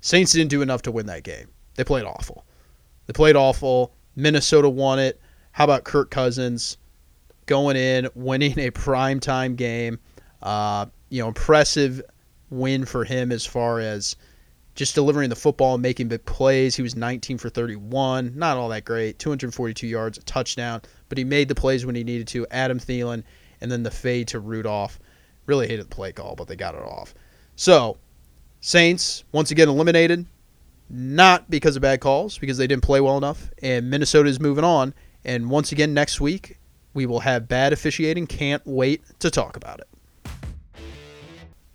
Saints 0.00 0.32
didn't 0.32 0.48
do 0.48 0.62
enough 0.62 0.82
to 0.82 0.92
win 0.92 1.06
that 1.06 1.24
game. 1.24 1.48
They 1.74 1.84
played 1.84 2.04
awful. 2.04 2.46
They 3.06 3.12
played 3.12 3.36
awful. 3.36 3.92
Minnesota 4.14 4.68
won 4.68 4.98
it. 4.98 5.20
How 5.52 5.64
about 5.64 5.84
Kirk 5.84 6.10
Cousins 6.10 6.78
going 7.46 7.76
in, 7.76 8.08
winning 8.14 8.58
a 8.58 8.70
primetime 8.70 9.56
game? 9.56 9.98
Uh, 10.42 10.86
you 11.08 11.22
know, 11.22 11.28
impressive 11.28 12.02
win 12.50 12.84
for 12.84 13.04
him 13.04 13.32
as 13.32 13.44
far 13.44 13.80
as 13.80 14.16
just 14.74 14.94
delivering 14.94 15.30
the 15.30 15.36
football 15.36 15.74
and 15.74 15.82
making 15.82 16.08
big 16.08 16.24
plays. 16.26 16.76
He 16.76 16.82
was 16.82 16.94
19 16.94 17.38
for 17.38 17.48
31, 17.48 18.32
not 18.36 18.56
all 18.56 18.68
that 18.68 18.84
great, 18.84 19.18
242 19.18 19.86
yards, 19.86 20.18
a 20.18 20.22
touchdown, 20.22 20.82
but 21.08 21.18
he 21.18 21.24
made 21.24 21.48
the 21.48 21.54
plays 21.54 21.86
when 21.86 21.94
he 21.94 22.04
needed 22.04 22.28
to. 22.28 22.46
Adam 22.50 22.78
Thielen, 22.78 23.24
and 23.60 23.72
then 23.72 23.82
the 23.82 23.90
fade 23.90 24.28
to 24.28 24.40
Rudolph. 24.40 24.98
Really 25.46 25.66
hated 25.66 25.86
the 25.86 25.94
play 25.94 26.12
call, 26.12 26.34
but 26.36 26.46
they 26.46 26.56
got 26.56 26.74
it 26.74 26.82
off. 26.82 27.14
So, 27.56 27.96
Saints 28.60 29.24
once 29.32 29.50
again 29.50 29.68
eliminated, 29.68 30.26
not 30.90 31.48
because 31.50 31.76
of 31.76 31.82
bad 31.82 32.00
calls, 32.00 32.36
because 32.36 32.58
they 32.58 32.66
didn't 32.66 32.82
play 32.82 33.00
well 33.00 33.16
enough, 33.16 33.50
and 33.62 33.88
Minnesota 33.88 34.28
is 34.28 34.40
moving 34.40 34.64
on. 34.64 34.92
And 35.24 35.48
once 35.48 35.72
again, 35.72 35.94
next 35.94 36.20
week, 36.20 36.58
we 36.94 37.06
will 37.06 37.20
have 37.20 37.48
bad 37.48 37.72
officiating. 37.72 38.26
Can't 38.26 38.62
wait 38.66 39.02
to 39.20 39.30
talk 39.30 39.56
about 39.56 39.80
it. 39.80 39.88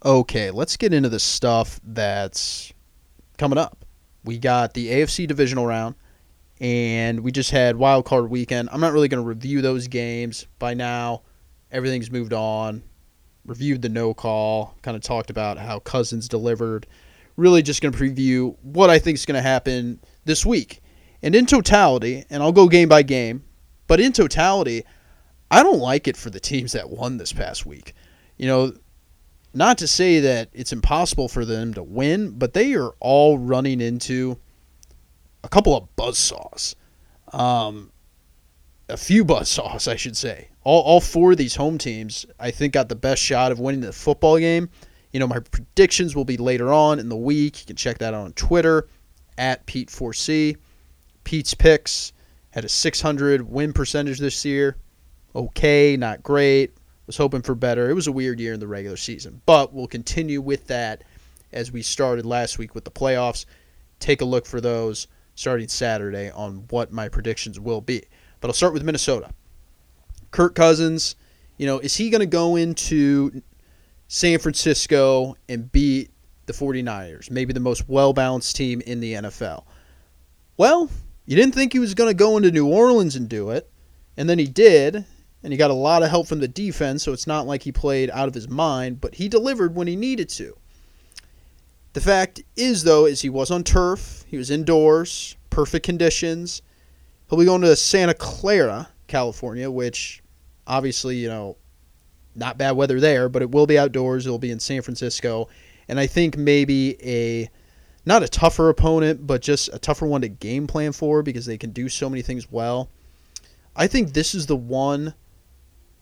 Okay, 0.04 0.50
let's 0.50 0.78
get 0.78 0.96
into 0.96 1.10
the 1.10 1.20
stuff 1.20 1.80
that's 1.84 2.74
coming 3.38 3.60
up. 3.60 3.86
We 4.24 4.40
got 4.40 4.74
the 4.74 4.88
AFC 4.88 5.28
divisional 5.28 5.68
round, 5.68 5.94
and 6.60 7.20
we 7.20 7.32
just 7.32 7.52
had 7.52 7.76
wild 7.76 8.06
card 8.06 8.28
weekend. 8.32 8.70
I'm 8.72 8.82
not 8.82 8.94
really 8.94 9.08
going 9.08 9.24
to 9.24 9.28
review 9.28 9.62
those 9.62 9.88
games 9.88 10.48
by 10.58 10.74
now. 10.74 11.22
Everything's 11.72 12.10
moved 12.10 12.34
on. 12.34 12.82
Reviewed 13.46 13.84
the 13.84 13.90
no 13.90 14.16
call, 14.16 14.76
kind 14.82 14.98
of 14.98 15.04
talked 15.04 15.30
about 15.30 15.60
how 15.60 15.78
Cousins 15.80 16.28
delivered. 16.28 16.88
Really 17.38 17.62
just 17.62 17.82
going 17.82 17.94
to 17.94 17.98
preview 17.98 18.56
what 18.64 18.90
I 18.90 18.98
think 18.98 19.16
is 19.16 19.26
going 19.28 19.36
to 19.36 19.48
happen 19.48 20.00
this 20.26 20.44
week. 20.46 20.82
And 21.22 21.36
in 21.36 21.46
totality, 21.46 22.26
and 22.32 22.42
I'll 22.42 22.52
go 22.52 22.68
game 22.68 22.90
by 22.90 23.04
game, 23.04 23.44
but 23.86 24.00
in 24.00 24.14
totality, 24.14 24.84
I 25.52 25.62
don't 25.62 25.80
like 25.80 26.08
it 26.08 26.18
for 26.18 26.32
the 26.32 26.40
teams 26.40 26.72
that 26.72 26.90
won 26.90 27.18
this 27.18 27.34
past 27.34 27.68
week. 27.68 27.94
You 28.38 28.48
know, 28.48 28.74
not 29.54 29.78
to 29.80 29.88
say 29.88 30.20
that 30.22 30.50
it's 30.54 30.72
impossible 30.72 31.28
for 31.28 31.44
them 31.44 31.74
to 31.74 31.84
win, 31.84 32.32
but 32.32 32.54
they 32.54 32.74
are 32.74 32.94
all 33.00 33.38
running 33.38 33.82
into 33.82 34.38
a 35.44 35.50
couple 35.50 35.76
of 35.76 35.88
buzzsaws. 35.98 36.76
Um, 37.34 37.92
a 38.88 38.98
few 38.98 39.26
buzzsaws, 39.26 39.88
I 39.88 39.96
should 39.96 40.16
say. 40.16 40.50
All, 40.64 40.82
all 40.84 41.02
four 41.02 41.32
of 41.32 41.38
these 41.38 41.56
home 41.56 41.78
teams, 41.78 42.26
I 42.40 42.52
think, 42.52 42.74
got 42.74 42.90
the 42.90 42.96
best 42.96 43.22
shot 43.22 43.52
of 43.52 43.60
winning 43.60 43.82
the 43.82 43.92
football 43.92 44.38
game. 44.38 44.70
You 45.12 45.20
know, 45.20 45.28
my 45.28 45.40
predictions 45.40 46.16
will 46.16 46.26
be 46.26 46.38
later 46.38 46.72
on 46.72 47.00
in 47.00 47.10
the 47.10 47.18
week. 47.18 47.60
You 47.60 47.66
can 47.66 47.76
check 47.76 47.98
that 47.98 48.14
out 48.14 48.24
on 48.24 48.34
Twitter 48.34 48.88
at 49.38 49.66
Pete4C. 49.66 50.56
Pete's 51.24 51.54
picks 51.54 52.14
had 52.52 52.64
a 52.64 52.70
600 52.70 53.50
win 53.50 53.74
percentage 53.74 54.20
this 54.20 54.46
year. 54.46 54.78
Okay, 55.36 55.98
not 55.98 56.24
great 56.24 56.72
was 57.08 57.18
hoping 57.18 57.42
for 57.42 57.56
better. 57.56 57.90
It 57.90 57.94
was 57.94 58.08
a 58.08 58.12
weird 58.12 58.40
year 58.40 58.54
in 58.54 58.60
the 58.60 58.68
regular 58.68 58.98
season, 58.98 59.42
but 59.46 59.74
we'll 59.74 59.88
continue 59.88 60.42
with 60.42 60.68
that 60.68 61.04
as 61.52 61.72
we 61.72 61.82
started 61.82 62.26
last 62.26 62.58
week 62.58 62.76
with 62.76 62.86
the 62.86 62.92
playoffs. 62.92 63.46
Take 64.00 64.22
a 64.22 64.26
look 64.26 64.46
for 64.46 64.62
those 64.62 65.08
starting 65.36 65.68
Saturday 65.68 66.30
on 66.32 66.66
what 66.70 66.92
my 66.92 67.10
predictions 67.10 67.60
will 67.60 67.82
be. 67.82 68.04
But 68.40 68.50
I'll 68.50 68.54
start 68.54 68.74
with 68.74 68.84
Minnesota. 68.84 69.32
Kirk 70.32 70.56
Cousins, 70.56 71.16
you 71.58 71.66
know, 71.66 71.80
is 71.80 71.96
he 71.96 72.10
going 72.10 72.22
to 72.22 72.26
go 72.26 72.56
into 72.56 73.42
San 74.08 74.40
Francisco 74.40 75.36
and 75.48 75.72
beat 75.72 76.10
the 76.46 76.54
49ers, 76.54 77.30
maybe 77.30 77.54
the 77.54 77.60
most 77.60 77.88
well 77.88 78.14
balanced 78.14 78.56
team 78.56 78.82
in 78.82 79.00
the 79.00 79.14
NFL? 79.14 79.66
Well, 80.58 80.90
you 81.26 81.36
didn't 81.36 81.54
think 81.54 81.74
he 81.74 81.80
was 81.80 81.94
going 81.94 82.10
to 82.10 82.14
go 82.14 82.38
into 82.38 82.52
New 82.52 82.68
Orleans 82.68 83.16
and 83.16 83.28
do 83.30 83.52
it, 83.52 83.70
and 84.18 84.30
then 84.30 84.40
he 84.40 84.48
did, 84.48 85.06
and 85.44 85.52
he 85.54 85.58
got 85.58 85.72
a 85.72 85.76
lot 85.76 86.04
of 86.04 86.10
help 86.10 86.28
from 86.28 86.40
the 86.40 86.48
defense, 86.48 87.04
so 87.04 87.14
it's 87.14 87.28
not 87.28 87.48
like 87.48 87.64
he 87.64 87.72
played 87.72 88.10
out 88.12 88.28
of 88.28 88.34
his 88.34 88.50
mind, 88.50 89.02
but 89.02 89.16
he 89.16 89.28
delivered 89.28 89.76
when 89.76 89.88
he 89.88 89.96
needed 89.96 90.30
to. 90.30 90.56
The 91.94 92.02
fact 92.02 92.42
is, 92.56 92.84
though, 92.84 93.06
is 93.06 93.22
he 93.22 93.30
was 93.30 93.52
on 93.52 93.64
turf, 93.64 94.24
he 94.28 94.38
was 94.38 94.50
indoors, 94.50 95.36
perfect 95.50 95.86
conditions. 95.86 96.62
He'll 97.30 97.40
be 97.40 97.46
going 97.46 97.62
to 97.62 97.76
Santa 97.76 98.14
Clara, 98.14 98.90
California, 99.08 99.70
which 99.70 100.22
obviously, 100.68 101.18
you 101.18 101.28
know, 101.28 101.58
not 102.36 102.58
bad 102.58 102.72
weather 102.72 103.00
there, 103.00 103.30
but 103.30 103.42
it 103.42 103.52
will 103.52 103.68
be 103.68 103.78
outdoors. 103.78 104.26
It'll 104.26 104.40
be 104.40 104.52
in 104.52 104.60
San 104.60 104.82
Francisco. 104.82 105.50
And 105.88 106.00
I 106.00 106.08
think 106.08 106.38
maybe 106.38 106.98
a 107.04 107.50
not 108.06 108.24
a 108.24 108.28
tougher 108.28 108.70
opponent, 108.70 109.28
but 109.28 109.42
just 109.42 109.70
a 109.74 109.80
tougher 109.80 110.08
one 110.08 110.22
to 110.22 110.30
game 110.30 110.66
plan 110.66 110.92
for 110.92 111.22
because 111.22 111.46
they 111.46 111.58
can 111.58 111.72
do 111.72 111.88
so 111.88 112.10
many 112.10 112.22
things 112.22 112.52
well. 112.52 112.90
I 113.76 113.88
think 113.88 114.14
this 114.14 114.34
is 114.34 114.48
the 114.48 114.56
one 114.56 115.14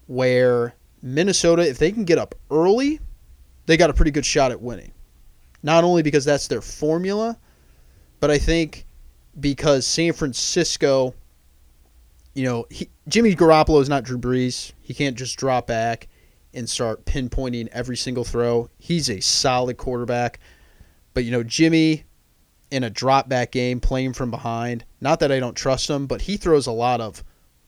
where 0.09 0.73
Minnesota, 1.03 1.61
if 1.69 1.77
they 1.77 1.91
can 1.91 2.03
get 2.03 2.17
up 2.17 2.33
early, 2.49 2.99
they 3.67 3.77
got 3.77 3.91
a 3.91 3.93
pretty 3.93 4.09
good 4.09 4.25
shot 4.25 4.49
at 4.51 4.59
winning. 4.59 4.91
Not 5.61 5.83
only 5.83 6.01
because 6.01 6.25
that's 6.25 6.47
their 6.47 6.61
formula, 6.61 7.37
but 8.19 8.31
I 8.31 8.39
think 8.39 8.87
because 9.39 9.85
San 9.85 10.13
Francisco, 10.13 11.13
you 12.33 12.43
know, 12.43 12.65
he, 12.71 12.89
Jimmy 13.07 13.35
Garoppolo 13.35 13.81
is 13.83 13.87
not 13.87 14.03
Drew 14.03 14.17
Brees. 14.17 14.73
He 14.81 14.95
can't 14.95 15.15
just 15.15 15.37
drop 15.37 15.67
back 15.67 16.07
and 16.55 16.67
start 16.67 17.05
pinpointing 17.05 17.67
every 17.67 17.95
single 17.95 18.23
throw. 18.23 18.67
He's 18.79 19.11
a 19.11 19.19
solid 19.19 19.77
quarterback. 19.77 20.39
But, 21.13 21.23
you 21.23 21.29
know, 21.29 21.43
Jimmy 21.43 22.05
in 22.71 22.83
a 22.83 22.89
drop 22.89 23.29
back 23.29 23.51
game 23.51 23.79
playing 23.79 24.13
from 24.13 24.31
behind, 24.31 24.85
not 25.01 25.19
that 25.19 25.31
I 25.31 25.39
don't 25.39 25.55
trust 25.55 25.87
him, 25.87 26.07
but 26.07 26.21
he 26.21 26.35
throws 26.35 26.65
a 26.65 26.71
lot 26.71 26.99
of 26.99 27.23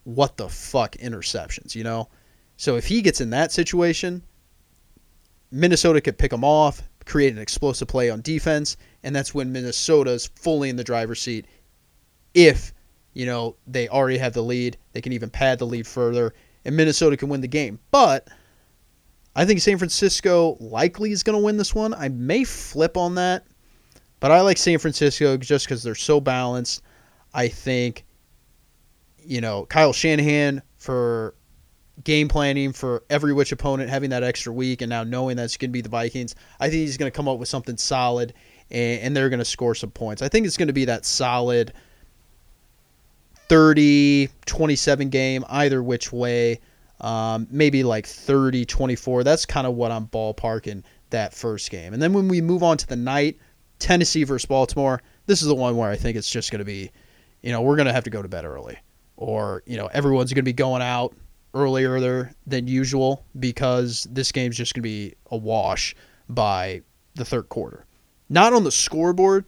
what 0.06 0.38
the 0.38 0.50
fuck 0.50 0.96
interceptions, 0.98 1.76
you 1.76 1.84
know? 1.84 2.10
So 2.62 2.76
if 2.76 2.86
he 2.86 3.02
gets 3.02 3.22
in 3.22 3.32
that 3.32 3.52
situation, 3.52 4.22
Minnesota 5.50 6.00
could 6.00 6.20
pick 6.20 6.32
him 6.32 6.44
off, 6.44 6.84
create 7.06 7.34
an 7.34 7.40
explosive 7.40 7.88
play 7.88 8.12
on 8.12 8.22
defense, 8.22 8.78
and 9.02 9.16
that's 9.16 9.34
when 9.34 9.52
Minnesota's 9.52 10.28
fully 10.36 10.70
in 10.70 10.76
the 10.76 10.84
driver's 10.84 11.20
seat. 11.20 11.48
If, 12.36 12.72
you 13.16 13.26
know, 13.26 13.56
they 13.66 13.90
already 13.90 14.20
have 14.20 14.34
the 14.34 14.44
lead, 14.44 14.78
they 14.92 15.02
can 15.02 15.12
even 15.12 15.32
pad 15.32 15.58
the 15.58 15.66
lead 15.66 15.88
further, 15.88 16.36
and 16.64 16.78
Minnesota 16.78 17.18
can 17.18 17.30
win 17.30 17.42
the 17.42 17.48
game. 17.48 17.80
But 17.90 18.28
I 19.36 19.44
think 19.44 19.60
San 19.60 19.80
Francisco 19.80 20.56
likely 20.60 21.12
is 21.12 21.24
going 21.24 21.40
to 21.40 21.44
win 21.44 21.58
this 21.58 21.74
one. 21.74 21.96
I 21.96 22.10
may 22.10 22.44
flip 22.44 22.96
on 22.96 23.16
that, 23.16 23.44
but 24.20 24.30
I 24.30 24.42
like 24.42 24.60
San 24.60 24.78
Francisco 24.78 25.36
just 25.36 25.66
because 25.66 25.82
they're 25.82 25.96
so 25.96 26.22
balanced. 26.22 26.84
I 27.34 27.48
think, 27.48 28.06
you 29.18 29.42
know, 29.42 29.66
Kyle 29.66 29.94
Shanahan 29.94 30.62
for 30.78 31.34
game 32.04 32.28
planning 32.28 32.74
for 32.74 33.04
every 33.10 33.34
which 33.34 33.52
opponent, 33.52 33.90
having 33.90 34.10
that 34.12 34.24
extra 34.24 34.52
week, 34.52 34.82
and 34.82 34.90
now 34.90 35.04
knowing 35.04 35.38
that's 35.38 35.58
going 35.58 35.70
to 35.70 35.74
be 35.74 35.82
the 35.82 35.90
Vikings, 35.90 36.36
I 36.60 36.70
think 36.70 36.82
he's 36.82 36.98
going 36.98 37.12
to 37.12 37.16
come 37.16 37.28
up 37.28 37.38
with 37.38 37.50
something 37.50 37.78
solid, 37.78 38.34
and, 38.70 39.02
and 39.02 39.18
they're 39.18 39.30
going 39.30 39.40
to 39.40 39.46
score 39.46 39.76
some 39.76 39.92
points. 39.92 40.22
I 40.22 40.30
think 40.30 40.46
it's 40.46 40.58
going 40.58 40.68
to 40.68 40.74
be 40.74 40.86
that 40.86 41.06
solid 41.06 41.74
30 43.50 44.30
27 44.46 45.10
game, 45.10 45.46
either 45.50 45.84
which 45.84 46.12
way. 46.12 46.60
Um, 47.02 47.48
maybe 47.50 47.84
like 47.84 48.06
30 48.06 48.66
24. 48.66 49.24
That's 49.24 49.46
kind 49.46 49.66
of 49.66 49.74
what 49.74 49.92
I'm 49.92 50.08
ballparking 50.08 50.84
that 51.10 51.34
first 51.34 51.72
game. 51.72 51.94
And 51.94 52.02
then 52.02 52.14
when 52.14 52.28
we 52.28 52.42
move 52.42 52.64
on 52.64 52.78
to 52.78 52.88
the 52.88 52.96
night, 52.96 53.40
Tennessee 53.80 54.24
versus 54.24 54.46
Baltimore, 54.46 55.02
this 55.26 55.42
is 55.42 55.48
the 55.48 55.56
one 55.56 55.76
where 55.76 55.90
I 55.90 55.96
think 55.96 56.16
it's 56.16 56.30
just 56.30 56.52
going 56.52 56.60
to 56.60 56.66
be, 56.66 56.92
you 57.42 57.52
know, 57.52 57.62
we're 57.62 57.76
going 57.76 57.88
to 57.88 57.94
have 57.94 58.04
to 58.04 58.10
go 58.10 58.22
to 58.22 58.28
bed 58.28 58.46
early. 58.46 58.78
Or, 59.18 59.64
you 59.66 59.78
know, 59.78 59.88
everyone's 59.88 60.32
going 60.32 60.44
to 60.44 60.50
be 60.50 60.54
going 60.54 60.82
out 60.82 61.16
earlier 61.54 62.34
than 62.48 62.68
usual 62.68 63.26
because 63.40 64.08
this 64.10 64.32
game's 64.32 64.58
just 64.58 64.74
going 64.74 64.82
to 64.82 64.90
be 64.90 65.14
a 65.32 65.38
wash 65.38 65.96
by 66.30 66.82
the 67.16 67.26
third 67.26 67.50
quarter. 67.50 67.86
Not 68.30 68.54
on 68.54 68.64
the 68.64 68.72
scoreboard 68.72 69.46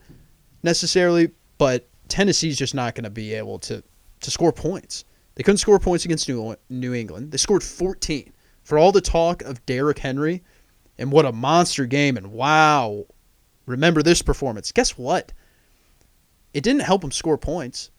necessarily, 0.63 1.31
but 1.57 1.87
Tennessee's 2.09 2.57
just 2.57 2.75
not 2.75 2.95
going 2.95 3.05
to 3.05 3.09
be 3.09 3.33
able 3.33 3.59
to 3.59 3.83
to 4.21 4.31
score 4.31 4.51
points. 4.53 5.05
They 5.35 5.43
couldn't 5.43 5.57
score 5.57 5.79
points 5.79 6.05
against 6.05 6.27
New 6.27 6.55
New 6.69 6.93
England. 6.93 7.31
They 7.31 7.37
scored 7.37 7.63
14. 7.63 8.31
For 8.63 8.77
all 8.77 8.91
the 8.93 9.01
talk 9.01 9.41
of 9.41 9.65
Derrick 9.65 9.99
Henry 9.99 10.41
and 10.97 11.11
what 11.11 11.25
a 11.25 11.31
monster 11.31 11.85
game 11.85 12.15
and 12.15 12.31
wow, 12.31 13.05
remember 13.65 14.01
this 14.01 14.21
performance. 14.21 14.71
Guess 14.71 14.97
what? 14.97 15.33
It 16.53 16.63
didn't 16.63 16.83
help 16.83 17.03
him 17.03 17.11
score 17.11 17.37
points. 17.37 17.89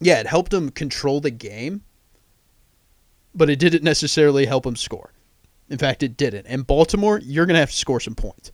Yeah, 0.00 0.20
it 0.20 0.26
helped 0.26 0.52
him 0.52 0.70
control 0.70 1.20
the 1.20 1.30
game, 1.30 1.82
but 3.38 3.48
it 3.48 3.58
didn't 3.58 3.84
necessarily 3.84 4.44
help 4.44 4.66
him 4.66 4.76
score. 4.76 5.12
In 5.70 5.78
fact, 5.78 6.02
it 6.02 6.16
didn't. 6.16 6.46
And 6.46 6.66
Baltimore, 6.66 7.20
you're 7.22 7.46
going 7.46 7.54
to 7.54 7.60
have 7.60 7.70
to 7.70 7.76
score 7.76 8.00
some 8.00 8.14
points. 8.14 8.50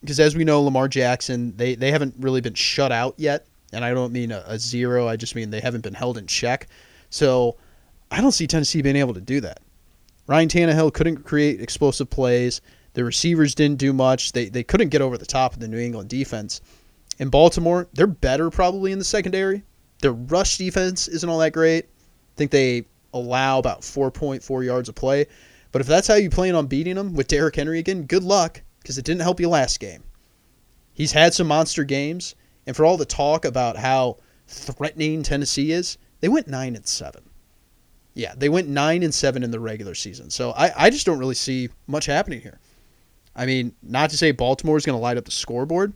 Because 0.00 0.18
as 0.18 0.34
we 0.34 0.44
know, 0.44 0.62
Lamar 0.62 0.88
Jackson, 0.88 1.56
they, 1.56 1.74
they 1.74 1.90
haven't 1.90 2.14
really 2.18 2.40
been 2.40 2.54
shut 2.54 2.90
out 2.90 3.14
yet. 3.16 3.46
And 3.72 3.84
I 3.84 3.92
don't 3.92 4.12
mean 4.12 4.32
a, 4.32 4.42
a 4.46 4.58
zero, 4.58 5.06
I 5.08 5.16
just 5.16 5.34
mean 5.34 5.50
they 5.50 5.60
haven't 5.60 5.82
been 5.82 5.94
held 5.94 6.16
in 6.16 6.26
check. 6.26 6.68
So 7.10 7.56
I 8.10 8.20
don't 8.20 8.32
see 8.32 8.46
Tennessee 8.46 8.82
being 8.82 8.96
able 8.96 9.14
to 9.14 9.20
do 9.20 9.40
that. 9.42 9.60
Ryan 10.26 10.48
Tannehill 10.48 10.94
couldn't 10.94 11.24
create 11.24 11.60
explosive 11.60 12.08
plays. 12.08 12.60
The 12.94 13.04
receivers 13.04 13.54
didn't 13.54 13.78
do 13.78 13.92
much. 13.92 14.32
They, 14.32 14.48
they 14.48 14.62
couldn't 14.62 14.88
get 14.88 15.02
over 15.02 15.18
the 15.18 15.26
top 15.26 15.52
of 15.52 15.60
the 15.60 15.68
New 15.68 15.78
England 15.78 16.08
defense. 16.08 16.60
In 17.18 17.28
Baltimore, 17.28 17.88
they're 17.94 18.06
better 18.06 18.50
probably 18.50 18.92
in 18.92 18.98
the 18.98 19.04
secondary. 19.04 19.62
Their 20.00 20.12
rush 20.12 20.56
defense 20.56 21.08
isn't 21.08 21.28
all 21.28 21.38
that 21.38 21.52
great. 21.52 21.84
I 21.84 22.36
think 22.36 22.50
they 22.50 22.86
allow 23.12 23.58
about 23.58 23.82
4.4 23.82 24.64
yards 24.64 24.88
of 24.88 24.94
play. 24.94 25.26
But 25.72 25.80
if 25.80 25.86
that's 25.86 26.08
how 26.08 26.14
you 26.14 26.30
plan 26.30 26.54
on 26.54 26.66
beating 26.66 26.94
them 26.94 27.14
with 27.14 27.28
Derrick 27.28 27.56
Henry 27.56 27.78
again, 27.78 28.04
good 28.04 28.22
luck 28.22 28.62
because 28.80 28.98
it 28.98 29.04
didn't 29.04 29.22
help 29.22 29.40
you 29.40 29.48
last 29.48 29.80
game. 29.80 30.02
He's 30.92 31.12
had 31.12 31.34
some 31.34 31.46
monster 31.46 31.84
games, 31.84 32.34
and 32.66 32.74
for 32.74 32.84
all 32.84 32.96
the 32.96 33.04
talk 33.04 33.44
about 33.44 33.76
how 33.76 34.16
threatening 34.46 35.22
Tennessee 35.22 35.72
is, 35.72 35.98
they 36.20 36.28
went 36.28 36.48
nine 36.48 36.74
and 36.74 36.86
seven. 36.86 37.28
Yeah, 38.14 38.34
they 38.36 38.48
went 38.48 38.68
nine 38.68 39.02
and 39.02 39.14
seven 39.14 39.44
in 39.44 39.50
the 39.50 39.60
regular 39.60 39.94
season. 39.94 40.30
So 40.30 40.50
I, 40.52 40.86
I 40.86 40.90
just 40.90 41.06
don't 41.06 41.18
really 41.18 41.36
see 41.36 41.68
much 41.86 42.06
happening 42.06 42.40
here. 42.40 42.58
I 43.36 43.46
mean, 43.46 43.74
not 43.82 44.10
to 44.10 44.16
say 44.16 44.32
Baltimore 44.32 44.76
is 44.76 44.84
going 44.84 44.98
to 44.98 45.02
light 45.02 45.16
up 45.16 45.24
the 45.24 45.30
scoreboard. 45.30 45.92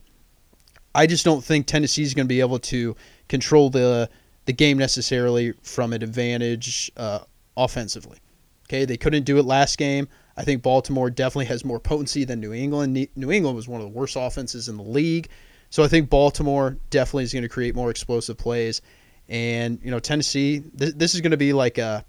I 0.95 1.07
just 1.07 1.25
don't 1.25 1.43
think 1.43 1.67
Tennessee 1.67 2.03
is 2.03 2.15
going 2.15 2.27
to 2.27 2.29
be 2.29 2.41
able 2.41 2.61
to 2.61 2.95
control 3.29 3.71
the 3.71 4.09
the 4.45 4.53
game 4.53 4.79
necessarily 4.79 5.53
from 5.63 5.93
an 5.93 6.03
advantage 6.03 6.91
uh, 6.97 7.21
offensively. 7.57 8.19
Okay, 8.69 8.85
they 8.85 8.97
couldn't 8.97 9.25
do 9.25 9.39
it 9.39 9.45
last 9.45 9.79
game. 9.79 10.09
I 10.37 10.45
think 10.45 10.63
Baltimore 10.63 11.11
definitely 11.11 11.47
has 11.47 11.65
more 11.65 11.79
potency 11.79 12.25
than 12.25 12.41
New 12.41 12.53
England. 12.53 13.09
New 13.17 13.31
England 13.31 13.55
was 13.55 13.69
one 13.69 13.81
of 13.81 13.87
the 13.87 13.93
worst 13.93 14.17
offenses 14.17 14.69
in 14.69 14.77
the 14.77 14.83
league. 14.83 15.29
So 15.69 15.83
I 15.83 15.89
think 15.89 16.11
Baltimore 16.11 16.77
definitely 16.91 17.25
is 17.25 17.33
going 17.33 17.43
to 17.43 17.49
create 17.49 17.75
more 17.75 17.91
explosive 17.91 18.39
plays. 18.39 18.83
And, 19.29 19.79
you 19.83 19.91
know, 19.91 19.99
Tennessee, 19.99 20.63
this, 20.75 20.93
this 20.95 21.15
is 21.15 21.21
going 21.21 21.31
to 21.33 21.37
be 21.37 21.53
like 21.53 21.79
a 21.79 22.05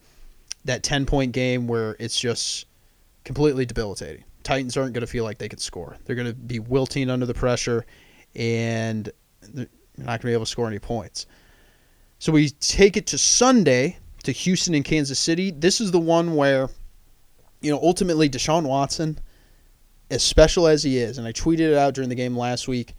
that 0.65 0.83
10 0.83 1.05
point 1.05 1.33
game 1.33 1.67
where 1.67 1.95
it's 1.99 2.19
just 2.19 2.65
completely 3.23 3.65
debilitating. 3.65 4.23
Titans 4.43 4.75
aren't 4.75 4.93
going 4.93 5.01
to 5.01 5.07
feel 5.07 5.23
like 5.23 5.37
they 5.37 5.49
can 5.49 5.59
score. 5.59 5.97
They're 6.05 6.15
going 6.15 6.27
to 6.27 6.33
be 6.33 6.59
wilting 6.59 7.09
under 7.09 7.25
the 7.25 7.33
pressure 7.33 7.85
and 8.35 9.09
they're 9.41 9.67
not 9.97 10.05
going 10.05 10.19
to 10.19 10.27
be 10.27 10.33
able 10.33 10.45
to 10.45 10.51
score 10.51 10.67
any 10.67 10.79
points. 10.79 11.25
So 12.23 12.31
we 12.31 12.51
take 12.51 12.95
it 12.95 13.07
to 13.07 13.17
Sunday 13.17 13.97
to 14.23 14.31
Houston 14.31 14.73
and 14.75 14.85
Kansas 14.85 15.19
City. 15.19 15.51
This 15.51 15.81
is 15.81 15.91
the 15.91 15.99
one 15.99 16.37
where, 16.37 16.69
you 17.59 17.69
know, 17.69 17.77
ultimately 17.83 18.29
Deshaun 18.29 18.63
Watson, 18.63 19.19
as 20.09 20.23
special 20.23 20.65
as 20.65 20.83
he 20.83 20.99
is, 20.99 21.17
and 21.17 21.27
I 21.27 21.33
tweeted 21.33 21.71
it 21.71 21.73
out 21.73 21.93
during 21.93 22.07
the 22.07 22.15
game 22.15 22.37
last 22.37 22.65
week, 22.65 22.93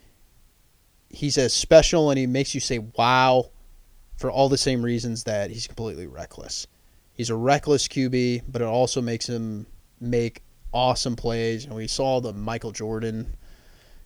he's 1.08 1.38
as 1.38 1.54
special 1.54 2.10
and 2.10 2.18
he 2.18 2.26
makes 2.26 2.54
you 2.54 2.60
say, 2.60 2.80
wow, 2.98 3.48
for 4.18 4.30
all 4.30 4.50
the 4.50 4.58
same 4.58 4.82
reasons 4.82 5.24
that 5.24 5.50
he's 5.50 5.66
completely 5.66 6.06
reckless. 6.06 6.66
He's 7.14 7.30
a 7.30 7.34
reckless 7.34 7.88
QB, 7.88 8.42
but 8.46 8.60
it 8.60 8.66
also 8.66 9.00
makes 9.00 9.26
him 9.26 9.64
make 10.00 10.42
awesome 10.70 11.16
plays. 11.16 11.64
And 11.64 11.74
we 11.74 11.86
saw 11.86 12.20
the 12.20 12.34
Michael 12.34 12.72
Jordan 12.72 13.38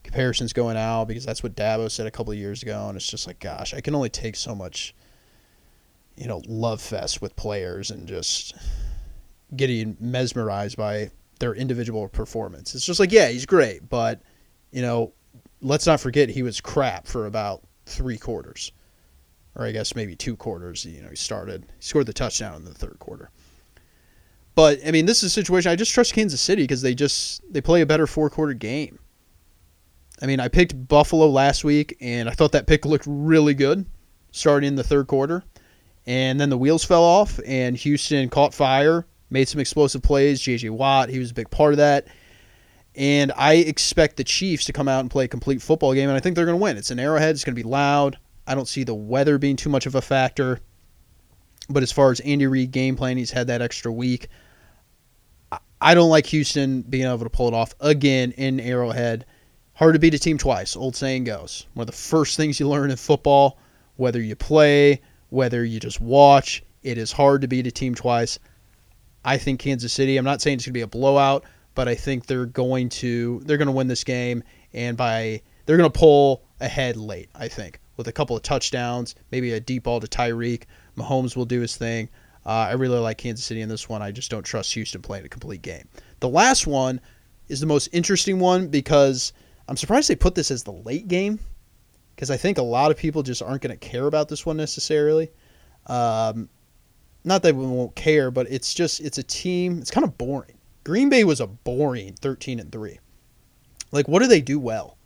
comparisons 0.05 0.53
going 0.53 0.77
out 0.77 1.09
because 1.09 1.27
that's 1.27 1.43
what 1.43 1.57
Dabo 1.57 1.91
said 1.91 2.07
a 2.07 2.13
couple 2.13 2.33
years 2.35 2.63
ago. 2.63 2.87
And 2.87 2.97
it's 2.97 3.11
just 3.11 3.27
like, 3.27 3.41
gosh, 3.41 3.75
I 3.75 3.81
can 3.81 3.97
only 3.97 4.11
take 4.11 4.37
so 4.37 4.55
much 4.55 4.95
you 6.19 6.27
know, 6.27 6.43
love 6.47 6.81
fest 6.81 7.23
with 7.23 7.37
players 7.37 7.91
and 7.91 8.07
just 8.07 8.55
getting 9.57 9.97
mesmerized 10.01 10.77
by 10.77 11.11
their 11.39 11.55
individual 11.55 12.09
performance. 12.09 12.75
It's 12.75 12.85
just 12.85 13.01
like, 13.01 13.13
yeah, 13.13 13.29
he's 13.29 13.47
great, 13.47 13.89
but 13.89 14.21
you 14.73 14.83
know, 14.83 15.13
let's 15.63 15.87
not 15.87 16.01
forget 16.01 16.29
he 16.29 16.43
was 16.43 16.61
crap 16.61 17.07
for 17.07 17.27
about 17.27 17.63
three 17.87 18.19
quarters, 18.19 18.73
or 19.55 19.65
I 19.65 19.73
guess 19.73 19.95
maybe 19.95 20.17
two 20.17 20.37
quarters. 20.37 20.85
You 20.85 21.03
know, 21.03 21.11
he 21.11 21.17
started, 21.17 21.67
he 21.79 21.83
scored 21.83 22.07
the 22.07 22.13
touchdown 22.13 22.57
in 22.57 22.65
the 22.65 22.75
third 22.75 22.99
quarter. 22.99 23.31
But 24.55 24.81
I 24.85 24.91
mean, 24.91 25.07
this 25.07 25.19
is 25.19 25.25
a 25.25 25.31
situation 25.31 25.71
I 25.71 25.77
just 25.77 25.93
trust 25.93 26.15
Kansas 26.15 26.41
City 26.41 26.65
because 26.65 26.83
they 26.83 26.95
just 26.95 27.41
they 27.51 27.61
play 27.61 27.81
a 27.81 27.87
better 27.87 28.09
four 28.09 28.29
quarter 28.29 28.55
game. 28.55 28.99
I 30.21 30.27
mean, 30.27 30.41
I 30.41 30.49
picked 30.49 30.89
Buffalo 30.89 31.29
last 31.29 31.63
week, 31.63 31.97
and 32.01 32.29
I 32.29 32.33
thought 32.33 32.51
that 32.53 32.67
pick 32.67 32.85
looked 32.85 33.05
really 33.07 33.55
good 33.55 33.87
starting 34.33 34.67
in 34.67 34.75
the 34.75 34.83
third 34.83 35.07
quarter. 35.07 35.45
And 36.09 36.41
then 36.41 36.49
the 36.49 36.57
wheels 36.57 36.87
fell 36.87 37.05
off, 37.05 37.39
and 37.45 37.77
Houston 37.77 38.31
caught 38.31 38.55
fire, 38.55 39.07
made 39.29 39.47
some 39.47 39.61
explosive 39.61 40.03
plays. 40.03 40.41
J.J. 40.41 40.71
Watt, 40.71 41.11
he 41.11 41.19
was 41.19 41.33
a 41.33 41.35
big 41.35 41.51
part 41.51 41.75
of 41.75 41.77
that. 41.77 42.07
And 42.95 43.31
I 43.37 43.57
expect 43.57 44.17
the 44.17 44.25
Chiefs 44.25 44.65
to 44.65 44.73
come 44.73 44.89
out 44.89 45.01
and 45.01 45.11
play 45.11 45.27
a 45.27 45.29
complete 45.29 45.61
football 45.61 45.93
game, 45.93 46.09
and 46.09 46.17
I 46.17 46.21
think 46.21 46.35
they're 46.35 46.47
going 46.47 46.59
to 46.59 46.63
win. 46.63 46.79
It's 46.79 46.91
an 46.91 46.99
arrowhead, 46.99 47.35
it's 47.35 47.45
going 47.45 47.55
to 47.55 47.63
be 47.63 47.69
loud. 47.69 48.19
I 48.47 48.55
don't 48.55 48.67
see 48.67 48.85
the 48.85 48.95
weather 48.95 49.37
being 49.37 49.57
too 49.57 49.69
much 49.69 49.85
of 49.85 49.97
a 49.97 50.01
factor. 50.01 50.61
But 51.69 51.83
as 51.83 51.93
far 51.93 52.11
as 52.11 52.21
Andy 52.21 52.47
Reid 52.47 52.71
game 52.71 52.97
plan, 52.97 53.19
he's 53.19 53.31
had 53.31 53.49
that 53.49 53.61
extra 53.61 53.93
week. 53.93 54.29
I 55.79 55.95
don't 55.95 56.09
like 56.09 56.25
Houston 56.29 56.81
being 56.81 57.05
able 57.05 57.19
to 57.19 57.29
pull 57.29 57.49
it 57.49 57.55
off 57.55 57.75
again 57.81 58.33
in 58.33 58.61
Arrowhead. 58.61 59.27
Hard 59.75 59.93
to 59.93 59.99
beat 59.99 60.15
a 60.15 60.19
team 60.19 60.39
twice, 60.39 60.75
old 60.75 60.97
saying 60.97 61.25
goes. 61.25 61.67
One 61.75 61.83
of 61.83 61.87
the 61.89 61.93
first 61.93 62.39
things 62.39 62.59
you 62.59 62.67
learn 62.67 62.91
in 62.91 62.97
football, 62.97 63.59
whether 63.97 64.23
you 64.23 64.35
play, 64.35 65.03
whether 65.31 65.65
you 65.65 65.81
just 65.81 66.01
watch. 66.01 66.63
It 66.83 66.99
is 66.99 67.13
hard 67.13 67.43
to 67.43 67.49
beat 67.49 67.67
a 67.67 67.71
team 67.71 67.95
twice. 67.95 68.39
I 69.25 69.37
think 69.37 69.61
Kansas 69.61 69.93
City. 69.93 70.17
I'm 70.17 70.25
not 70.25 70.41
saying 70.41 70.57
it's 70.57 70.67
going 70.67 70.73
to 70.73 70.79
be 70.79 70.83
a 70.83 70.87
blowout, 70.87 71.45
but 71.75 71.89
I 71.89 71.95
think 71.95 72.27
they're 72.27 72.47
going 72.47 72.89
to 72.91 73.41
they're 73.45 73.57
going 73.57 73.67
to 73.67 73.73
win 73.73 73.89
this 73.89 74.05
game, 74.05 74.43
and 74.73 74.97
by 74.97 75.43
they're 75.67 75.77
going 75.77 75.91
to 75.91 75.99
pull 75.99 76.43
ahead 76.61 76.97
late. 76.97 77.29
I 77.35 77.49
think 77.49 77.81
with 77.97 78.09
a 78.09 78.13
couple 78.13 78.37
of 78.37 78.43
touchdowns, 78.43 79.15
maybe 79.31 79.53
a 79.53 79.61
deep 79.61 79.85
ball 79.85 80.01
to 80.01 80.07
Tyreek. 80.07 80.65
Mahomes 80.97 81.37
will 81.37 81.45
do 81.45 81.61
his 81.61 81.77
thing. 81.77 82.09
Uh, 82.47 82.69
I 82.71 82.73
really 82.73 82.99
like 82.99 83.19
Kansas 83.19 83.45
City 83.45 83.61
in 83.61 83.69
this 83.69 83.89
one. 83.89 84.01
I 84.01 84.11
just 84.11 84.31
don't 84.31 84.45
trust 84.45 84.73
Houston 84.75 85.03
playing 85.03 85.27
a 85.27 85.29
complete 85.29 85.61
game. 85.61 85.87
The 86.21 86.29
last 86.29 86.67
one 86.67 87.01
is 87.49 87.61
the 87.61 87.67
most 87.67 87.89
interesting 87.93 88.39
one 88.39 88.69
because 88.69 89.33
I'm 89.69 89.77
surprised 89.77 90.09
they 90.09 90.17
put 90.17 90.35
this 90.35 90.51
as 90.51 90.63
the 90.63 90.73
late 90.73 91.09
game 91.09 91.41
because 92.19 92.33
I 92.33 92.37
think 92.37 92.59
a 92.59 92.63
lot 92.63 92.91
of 92.91 92.97
people 92.97 93.23
just 93.23 93.43
aren't 93.43 93.63
going 93.63 93.71
to 93.71 93.77
care 93.77 94.09
about 94.09 94.29
this 94.29 94.45
one 94.45 94.57
necessarily. 94.57 95.31
Um, 95.87 96.49
not 97.23 97.45
that 97.45 97.55
we 97.55 97.65
won't 97.65 97.95
care, 97.95 98.33
but 98.33 98.51
it's 98.51 98.75
just 98.75 98.99
it's 98.99 99.19
a 99.19 99.23
team. 99.23 99.79
It's 99.79 99.93
kind 99.93 100.03
of 100.03 100.19
boring. 100.19 100.59
Green 100.83 101.11
Bay 101.11 101.23
was 101.23 101.41
a 101.41 101.47
boring 101.47 102.15
13 102.15 102.59
and 102.59 102.73
three. 102.73 102.99
Like, 103.93 104.09
what 104.09 104.21
do 104.21 104.27
they 104.27 104.41
do 104.41 104.59
well? 104.59 104.99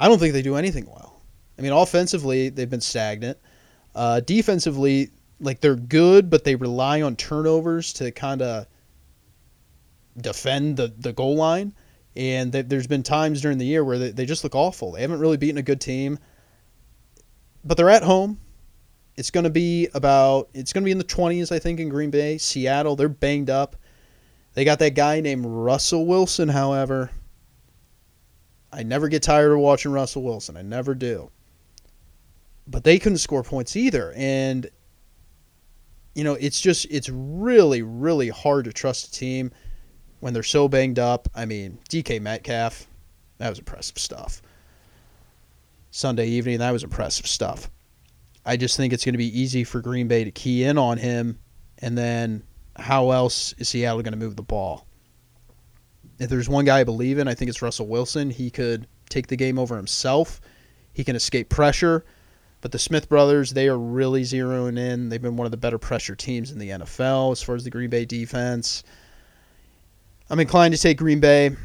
I 0.00 0.08
don't 0.08 0.18
think 0.18 0.32
they 0.32 0.40
do 0.40 0.56
anything 0.56 0.86
well. 0.86 1.20
I 1.58 1.60
mean, 1.60 1.72
offensively 1.72 2.48
they've 2.48 2.70
been 2.70 2.80
stagnant. 2.80 3.36
Uh, 3.94 4.20
defensively, 4.20 5.10
like 5.38 5.60
they're 5.60 5.76
good, 5.76 6.30
but 6.30 6.44
they 6.44 6.54
rely 6.54 7.02
on 7.02 7.14
turnovers 7.14 7.92
to 7.94 8.10
kind 8.10 8.40
of 8.40 8.66
defend 10.16 10.78
the 10.78 10.94
the 10.96 11.12
goal 11.12 11.36
line. 11.36 11.74
And 12.16 12.52
there's 12.52 12.86
been 12.86 13.02
times 13.02 13.40
during 13.40 13.58
the 13.58 13.64
year 13.64 13.84
where 13.84 13.98
they, 13.98 14.10
they 14.10 14.26
just 14.26 14.44
look 14.44 14.54
awful. 14.54 14.92
They 14.92 15.00
haven't 15.00 15.18
really 15.18 15.36
beaten 15.36 15.58
a 15.58 15.62
good 15.62 15.80
team, 15.80 16.18
but 17.64 17.76
they're 17.76 17.90
at 17.90 18.04
home. 18.04 18.40
It's 19.16 19.30
going 19.30 19.44
to 19.44 19.50
be 19.50 19.88
about 19.94 20.48
it's 20.54 20.72
going 20.72 20.82
to 20.82 20.86
be 20.86 20.92
in 20.92 20.98
the 20.98 21.04
20s, 21.04 21.50
I 21.52 21.58
think, 21.58 21.80
in 21.80 21.88
Green 21.88 22.10
Bay. 22.10 22.38
Seattle, 22.38 22.96
they're 22.96 23.08
banged 23.08 23.50
up. 23.50 23.76
They 24.54 24.64
got 24.64 24.78
that 24.78 24.94
guy 24.94 25.20
named 25.20 25.44
Russell 25.46 26.06
Wilson, 26.06 26.48
however. 26.48 27.10
I 28.72 28.82
never 28.82 29.08
get 29.08 29.22
tired 29.22 29.52
of 29.52 29.58
watching 29.58 29.92
Russell 29.92 30.22
Wilson. 30.22 30.56
I 30.56 30.62
never 30.62 30.94
do. 30.94 31.30
But 32.66 32.82
they 32.82 32.98
couldn't 32.98 33.18
score 33.18 33.42
points 33.42 33.76
either. 33.76 34.12
And, 34.16 34.68
you 36.14 36.24
know, 36.24 36.34
it's 36.34 36.60
just, 36.60 36.86
it's 36.90 37.08
really, 37.08 37.82
really 37.82 38.30
hard 38.30 38.64
to 38.64 38.72
trust 38.72 39.08
a 39.08 39.10
team 39.12 39.52
when 40.24 40.32
they're 40.32 40.42
so 40.42 40.68
banged 40.68 40.98
up. 40.98 41.28
I 41.34 41.44
mean, 41.44 41.76
DK 41.90 42.18
Metcalf, 42.18 42.86
that 43.36 43.50
was 43.50 43.58
impressive 43.58 43.98
stuff. 43.98 44.40
Sunday 45.90 46.28
evening, 46.28 46.60
that 46.60 46.70
was 46.70 46.82
impressive 46.82 47.26
stuff. 47.26 47.68
I 48.46 48.56
just 48.56 48.78
think 48.78 48.94
it's 48.94 49.04
going 49.04 49.12
to 49.12 49.18
be 49.18 49.38
easy 49.38 49.64
for 49.64 49.82
Green 49.82 50.08
Bay 50.08 50.24
to 50.24 50.30
key 50.30 50.64
in 50.64 50.78
on 50.78 50.96
him, 50.96 51.38
and 51.80 51.98
then 51.98 52.42
how 52.76 53.10
else 53.10 53.52
is 53.58 53.68
Seattle 53.68 54.00
going 54.00 54.14
to 54.14 54.18
move 54.18 54.34
the 54.34 54.42
ball? 54.42 54.86
If 56.18 56.30
there's 56.30 56.48
one 56.48 56.64
guy 56.64 56.80
I 56.80 56.84
believe 56.84 57.18
in, 57.18 57.28
I 57.28 57.34
think 57.34 57.50
it's 57.50 57.60
Russell 57.60 57.88
Wilson. 57.88 58.30
He 58.30 58.50
could 58.50 58.86
take 59.10 59.26
the 59.26 59.36
game 59.36 59.58
over 59.58 59.76
himself. 59.76 60.40
He 60.94 61.04
can 61.04 61.16
escape 61.16 61.50
pressure. 61.50 62.02
But 62.62 62.72
the 62.72 62.78
Smith 62.78 63.10
brothers, 63.10 63.52
they 63.52 63.68
are 63.68 63.78
really 63.78 64.22
zeroing 64.22 64.78
in. 64.78 65.10
They've 65.10 65.20
been 65.20 65.36
one 65.36 65.44
of 65.46 65.50
the 65.50 65.58
better 65.58 65.76
pressure 65.76 66.16
teams 66.16 66.50
in 66.50 66.58
the 66.58 66.70
NFL 66.70 67.32
as 67.32 67.42
far 67.42 67.56
as 67.56 67.64
the 67.64 67.68
Green 67.68 67.90
Bay 67.90 68.06
defense. 68.06 68.84
I'm 70.30 70.40
inclined 70.40 70.74
to 70.74 70.80
take 70.80 70.98
Green 70.98 71.20
Bay. 71.20 71.56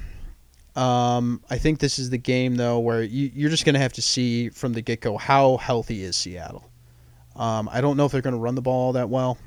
Um, 0.75 1.41
I 1.49 1.57
think 1.57 1.79
this 1.79 1.97
is 1.97 2.09
the 2.09 2.17
game 2.17 2.55
though 2.55 2.79
where 2.79 3.01
you, 3.01 3.31
you're 3.33 3.49
just 3.49 3.65
going 3.65 3.73
to 3.73 3.79
have 3.79 3.93
to 3.93 4.01
see 4.01 4.49
from 4.49 4.73
the 4.73 4.81
get 4.81 5.01
go 5.01 5.17
how 5.17 5.57
healthy 5.57 6.03
is 6.03 6.15
Seattle. 6.15 6.69
Um, 7.35 7.69
I 7.71 7.81
don't 7.81 7.97
know 7.97 8.05
if 8.05 8.11
they're 8.11 8.21
going 8.21 8.35
to 8.35 8.39
run 8.39 8.55
the 8.55 8.61
ball 8.61 8.93
that 8.93 9.09
well. 9.09 9.37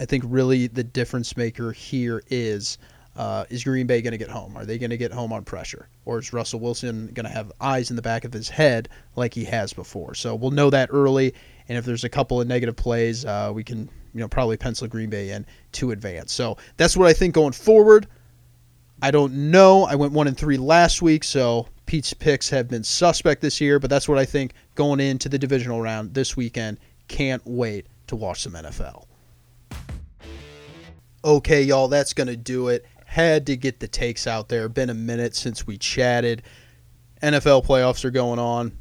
I 0.00 0.06
think 0.06 0.24
really 0.26 0.66
the 0.66 0.84
difference 0.84 1.36
maker 1.36 1.72
here 1.72 2.22
is 2.28 2.78
uh, 3.16 3.44
is 3.48 3.62
Green 3.62 3.86
Bay 3.86 4.02
going 4.02 4.12
to 4.12 4.18
get 4.18 4.30
home? 4.30 4.56
Are 4.56 4.64
they 4.64 4.78
going 4.78 4.90
to 4.90 4.96
get 4.96 5.12
home 5.12 5.32
on 5.32 5.44
pressure, 5.44 5.88
or 6.04 6.18
is 6.18 6.32
Russell 6.32 6.58
Wilson 6.58 7.08
going 7.14 7.26
to 7.26 7.32
have 7.32 7.52
eyes 7.60 7.90
in 7.90 7.96
the 7.96 8.02
back 8.02 8.24
of 8.24 8.32
his 8.32 8.48
head 8.48 8.88
like 9.14 9.34
he 9.34 9.44
has 9.44 9.72
before? 9.72 10.14
So 10.14 10.34
we'll 10.34 10.50
know 10.50 10.68
that 10.70 10.88
early, 10.92 11.32
and 11.68 11.78
if 11.78 11.84
there's 11.84 12.02
a 12.02 12.08
couple 12.08 12.40
of 12.40 12.48
negative 12.48 12.74
plays, 12.74 13.24
uh, 13.24 13.52
we 13.54 13.62
can 13.62 13.88
you 14.14 14.20
know 14.20 14.28
probably 14.28 14.56
pencil 14.56 14.86
Green 14.86 15.10
Bay 15.10 15.30
in 15.30 15.44
to 15.72 15.90
advance. 15.90 16.32
So 16.32 16.56
that's 16.76 16.96
what 16.96 17.08
I 17.08 17.12
think 17.12 17.34
going 17.34 17.52
forward. 17.52 18.06
I 19.02 19.10
don't 19.10 19.50
know. 19.50 19.84
I 19.84 19.96
went 19.96 20.12
one 20.12 20.28
and 20.28 20.36
three 20.38 20.56
last 20.56 21.02
week, 21.02 21.24
so 21.24 21.68
Pete's 21.86 22.14
picks 22.14 22.48
have 22.48 22.68
been 22.68 22.84
suspect 22.84 23.42
this 23.42 23.60
year, 23.60 23.78
but 23.78 23.90
that's 23.90 24.08
what 24.08 24.18
I 24.18 24.24
think 24.24 24.54
going 24.74 25.00
into 25.00 25.28
the 25.28 25.38
divisional 25.38 25.80
round 25.80 26.14
this 26.14 26.36
weekend. 26.36 26.78
Can't 27.08 27.42
wait 27.44 27.86
to 28.06 28.16
watch 28.16 28.42
some 28.42 28.52
NFL. 28.52 29.04
Okay, 31.24 31.62
y'all, 31.62 31.88
that's 31.88 32.12
going 32.12 32.26
to 32.28 32.36
do 32.36 32.68
it. 32.68 32.86
Had 33.06 33.46
to 33.46 33.56
get 33.56 33.80
the 33.80 33.88
takes 33.88 34.26
out 34.26 34.48
there. 34.48 34.68
Been 34.68 34.90
a 34.90 34.94
minute 34.94 35.34
since 35.34 35.66
we 35.66 35.76
chatted. 35.76 36.42
NFL 37.22 37.66
playoffs 37.66 38.04
are 38.04 38.10
going 38.10 38.38
on. 38.38 38.76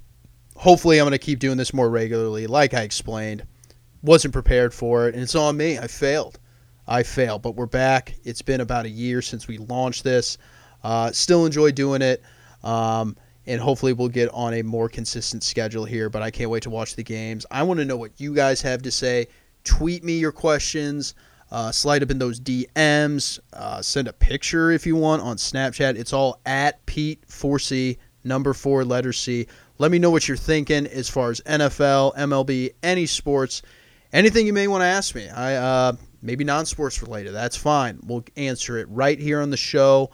Hopefully, 0.55 0.99
I'm 0.99 1.05
going 1.05 1.11
to 1.13 1.17
keep 1.17 1.39
doing 1.39 1.57
this 1.57 1.73
more 1.73 1.89
regularly. 1.89 2.47
Like 2.47 2.73
I 2.73 2.81
explained, 2.81 3.45
wasn't 4.03 4.33
prepared 4.33 4.73
for 4.73 5.07
it, 5.07 5.15
and 5.15 5.23
it's 5.23 5.35
on 5.35 5.57
me. 5.57 5.79
I 5.79 5.87
failed. 5.87 6.39
I 6.85 7.03
failed, 7.03 7.41
but 7.41 7.55
we're 7.55 7.65
back. 7.65 8.15
It's 8.23 8.41
been 8.41 8.61
about 8.61 8.85
a 8.85 8.89
year 8.89 9.21
since 9.21 9.47
we 9.47 9.57
launched 9.57 10.03
this. 10.03 10.37
Uh, 10.83 11.11
still 11.11 11.45
enjoy 11.45 11.71
doing 11.71 12.01
it. 12.01 12.21
Um, 12.63 13.15
and 13.45 13.59
hopefully 13.59 13.93
we'll 13.93 14.09
get 14.09 14.29
on 14.33 14.53
a 14.53 14.61
more 14.61 14.89
consistent 14.89 15.43
schedule 15.43 15.85
here. 15.85 16.09
But 16.09 16.21
I 16.21 16.31
can't 16.31 16.49
wait 16.49 16.63
to 16.63 16.69
watch 16.69 16.95
the 16.95 17.03
games. 17.03 17.45
I 17.51 17.63
want 17.63 17.79
to 17.79 17.85
know 17.85 17.97
what 17.97 18.11
you 18.19 18.33
guys 18.33 18.61
have 18.61 18.81
to 18.83 18.91
say. 18.91 19.27
Tweet 19.63 20.03
me 20.03 20.17
your 20.17 20.31
questions. 20.31 21.15
Uh, 21.51 21.71
slide 21.71 22.01
up 22.03 22.09
in 22.09 22.17
those 22.17 22.39
DMs. 22.39 23.39
Uh, 23.53 23.81
send 23.81 24.07
a 24.07 24.13
picture 24.13 24.71
if 24.71 24.85
you 24.87 24.95
want 24.95 25.21
on 25.21 25.37
Snapchat. 25.37 25.95
It's 25.95 26.13
all 26.13 26.39
at 26.45 26.83
Pete 26.85 27.25
4C, 27.27 27.97
number 28.23 28.53
four, 28.53 28.83
letter 28.83 29.13
C. 29.13 29.47
Let 29.77 29.91
me 29.91 29.99
know 29.99 30.09
what 30.09 30.27
you're 30.27 30.37
thinking 30.37 30.87
as 30.87 31.09
far 31.09 31.29
as 31.29 31.41
NFL, 31.41 32.15
MLB, 32.15 32.73
any 32.81 33.05
sports, 33.05 33.61
anything 34.13 34.45
you 34.45 34.53
may 34.53 34.67
want 34.67 34.81
to 34.81 34.85
ask 34.85 35.15
me. 35.15 35.27
I 35.27 35.55
uh, 35.55 35.93
maybe 36.21 36.43
non-sports 36.43 37.01
related. 37.01 37.33
That's 37.33 37.57
fine. 37.57 37.99
We'll 38.05 38.23
answer 38.37 38.77
it 38.77 38.87
right 38.89 39.19
here 39.19 39.41
on 39.41 39.49
the 39.49 39.57
show. 39.57 40.11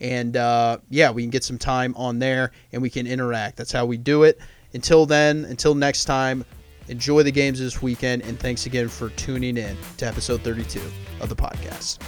And 0.00 0.36
uh, 0.36 0.78
yeah, 0.88 1.10
we 1.10 1.22
can 1.22 1.30
get 1.30 1.44
some 1.44 1.58
time 1.58 1.94
on 1.96 2.18
there 2.18 2.52
and 2.72 2.80
we 2.80 2.88
can 2.88 3.06
interact. 3.06 3.56
That's 3.56 3.72
how 3.72 3.84
we 3.84 3.98
do 3.98 4.22
it. 4.22 4.38
Until 4.72 5.04
then, 5.04 5.44
until 5.44 5.74
next 5.74 6.06
time, 6.06 6.44
enjoy 6.88 7.22
the 7.22 7.32
games 7.32 7.58
this 7.58 7.82
weekend. 7.82 8.22
And 8.22 8.38
thanks 8.38 8.66
again 8.66 8.88
for 8.88 9.10
tuning 9.10 9.58
in 9.58 9.76
to 9.98 10.06
episode 10.06 10.40
32 10.42 10.80
of 11.20 11.28
the 11.28 11.36
podcast. 11.36 11.98